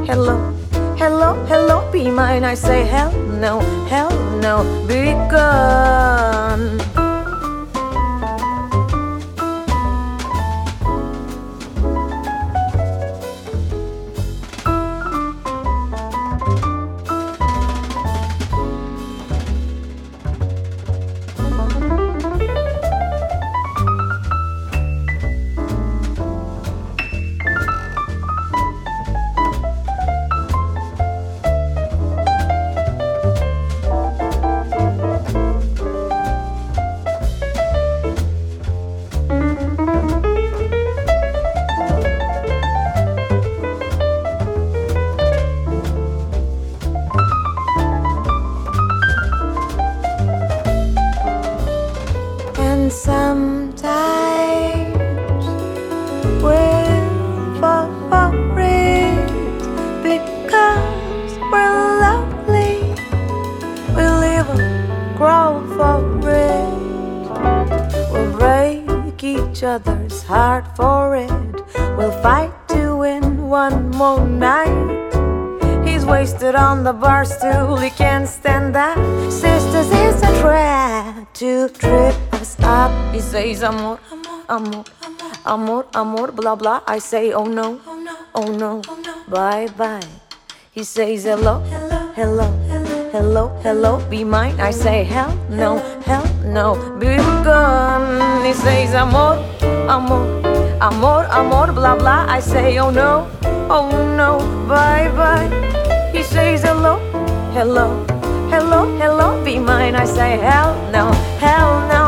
hello, 0.05 0.53
hello, 0.99 1.47
hello, 1.47 1.89
be 1.93 2.11
mine. 2.11 2.43
I 2.43 2.55
say, 2.55 2.85
hell 2.85 3.13
no, 3.13 3.61
hell 3.87 4.11
no, 4.41 4.65
be 4.89 5.13
gone. 5.31 6.98
amor, 85.99 86.31
blah 86.31 86.55
blah. 86.55 86.81
I 86.87 86.99
say, 86.99 87.33
oh 87.33 87.45
no, 87.45 87.81
oh 87.87 87.99
no, 87.99 88.15
oh 88.35 88.47
no, 88.47 88.83
oh, 88.87 88.99
no. 89.05 89.15
bye 89.29 89.67
bye. 89.77 90.07
He 90.71 90.85
says, 90.85 91.25
hello, 91.25 91.59
hello, 91.71 91.99
hello, 92.15 92.47
hello, 92.71 93.11
hello, 93.11 93.45
hello. 93.67 93.93
be 94.09 94.23
mine. 94.23 94.55
I 94.61 94.71
say, 94.71 95.03
hell 95.03 95.35
no, 95.51 95.79
hell 96.07 96.25
no, 96.45 96.77
be 97.03 97.17
gone. 97.43 98.45
He 98.47 98.53
says, 98.55 98.95
amor, 98.95 99.43
amor, 99.91 100.23
amor, 100.81 101.27
amor, 101.35 101.73
blah 101.73 101.97
blah. 101.99 102.27
I 102.29 102.39
say, 102.41 102.79
oh 102.79 102.91
no, 102.91 103.27
oh 103.69 103.91
no, 104.17 104.39
bye 104.71 105.11
bye. 105.19 105.51
He 106.15 106.23
says, 106.23 106.63
hello, 106.63 106.95
hello, 107.51 107.91
hello, 108.55 108.87
hello, 109.03 109.45
be 109.45 109.59
mine. 109.59 109.97
I 109.97 110.05
say, 110.07 110.39
hell 110.39 110.71
no, 110.95 111.11
hell 111.43 111.75
no. 111.91 112.08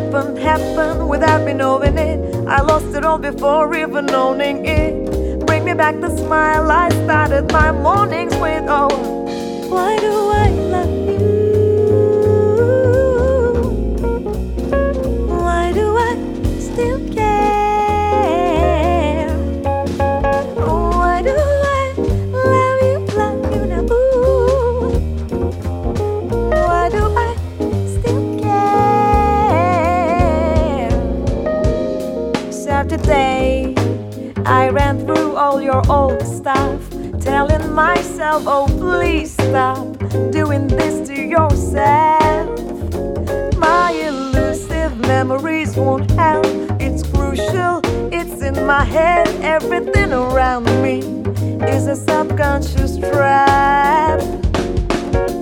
Happened, 0.00 0.38
happened 0.38 1.08
without 1.08 1.44
me 1.44 1.52
knowing 1.52 1.98
it. 1.98 2.18
I 2.46 2.60
lost 2.62 2.94
it 2.94 3.04
all 3.04 3.18
before 3.18 3.74
even 3.74 4.10
owning 4.10 4.64
it. 4.66 5.46
Bring 5.46 5.64
me 5.64 5.74
back 5.74 6.00
the 6.00 6.16
smile 6.16 6.70
I 6.70 6.88
started 7.04 7.52
my 7.52 7.70
mornings 7.72 8.34
with. 8.36 8.64
Oh, 8.68 8.88
why 9.68 9.98
do 9.98 10.12
I 10.30 10.48
love 10.48 10.90
you? 10.90 11.09
I 33.12 34.68
ran 34.72 35.04
through 35.04 35.36
all 35.36 35.60
your 35.60 35.82
old 35.90 36.22
stuff, 36.22 36.90
telling 37.20 37.72
myself, 37.72 38.44
oh, 38.46 38.66
please 38.78 39.32
stop 39.32 39.98
doing 40.30 40.68
this 40.68 41.08
to 41.08 41.20
yourself. 41.20 42.48
My 43.56 43.90
elusive 43.92 44.96
memories 44.98 45.76
won't 45.76 46.10
help. 46.12 46.46
It's 46.80 47.02
crucial, 47.02 47.80
it's 48.12 48.42
in 48.42 48.64
my 48.64 48.84
head. 48.84 49.26
Everything 49.42 50.12
around 50.12 50.66
me 50.82 51.00
is 51.66 51.86
a 51.86 51.96
subconscious 51.96 52.96
trap. 52.98 54.20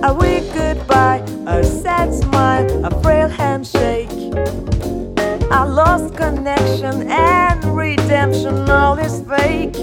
A 0.03 0.13
weak 0.13 0.51
goodbye, 0.53 1.23
a 1.45 1.63
sad 1.63 2.13
smile, 2.13 2.85
a 2.85 2.89
frail 3.01 3.27
handshake. 3.27 3.48
Lost 5.89 6.15
connection 6.15 7.09
and 7.09 7.65
redemption, 7.75 8.69
all 8.69 8.99
is 8.99 9.21
fake. 9.21 9.75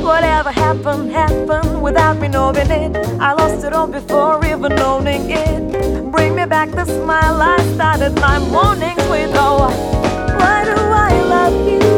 Whatever 0.00 0.52
happened, 0.52 1.10
happened 1.10 1.82
without 1.82 2.20
me 2.20 2.28
knowing 2.28 2.70
it. 2.70 2.96
I 3.20 3.32
lost 3.32 3.64
it 3.64 3.72
all 3.72 3.88
before 3.88 4.38
even 4.46 4.78
owning 4.78 5.28
it. 5.28 6.12
Bring 6.12 6.36
me 6.36 6.46
back 6.46 6.70
the 6.70 6.84
smile 6.84 7.42
I 7.42 7.58
started 7.74 8.14
my 8.20 8.38
mornings 8.38 9.04
with. 9.10 9.32
Oh, 9.34 9.68
why 10.38 10.66
do 10.66 10.80
I 10.80 11.10
love 11.34 11.68
you? 11.68 11.91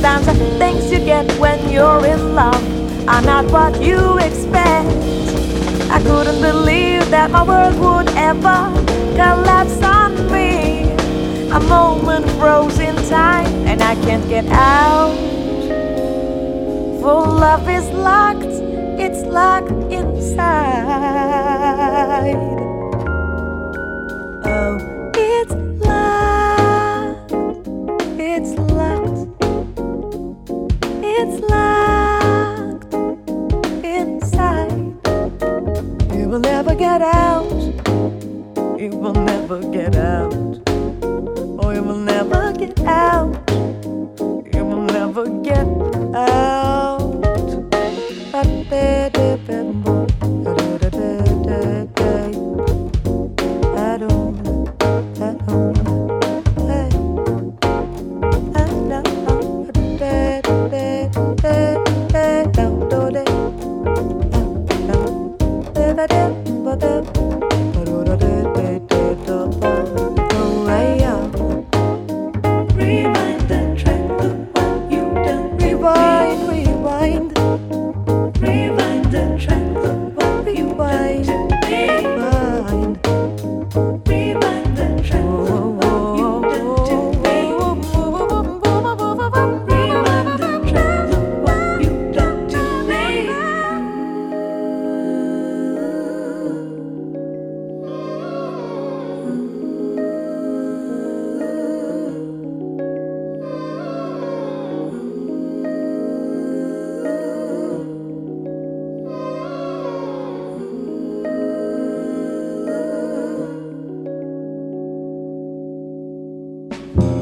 Sometimes 0.00 0.26
the 0.26 0.34
things 0.58 0.92
you 0.92 1.00
get 1.00 1.26
when 1.40 1.68
you're 1.68 2.06
in 2.06 2.36
love 2.36 2.62
are 3.08 3.20
not 3.20 3.50
what 3.50 3.82
you 3.82 4.16
expect. 4.18 4.86
I 5.90 6.00
couldn't 6.00 6.40
believe 6.40 7.10
that 7.10 7.32
my 7.32 7.42
world 7.42 7.76
would 7.80 8.08
ever 8.16 8.70
collapse 9.16 9.82
on 9.82 10.30
me. 10.30 10.92
A 11.50 11.58
moment 11.58 12.30
froze 12.38 12.78
in 12.78 12.94
time, 13.08 13.66
and 13.66 13.82
I 13.82 13.96
can't 14.06 14.28
get 14.28 14.46
out. 14.46 15.16
For 17.00 17.26
love 17.26 17.68
is 17.68 17.88
locked, 17.90 18.44
it's 19.02 19.24
locked 19.24 19.72
inside. 19.90 20.38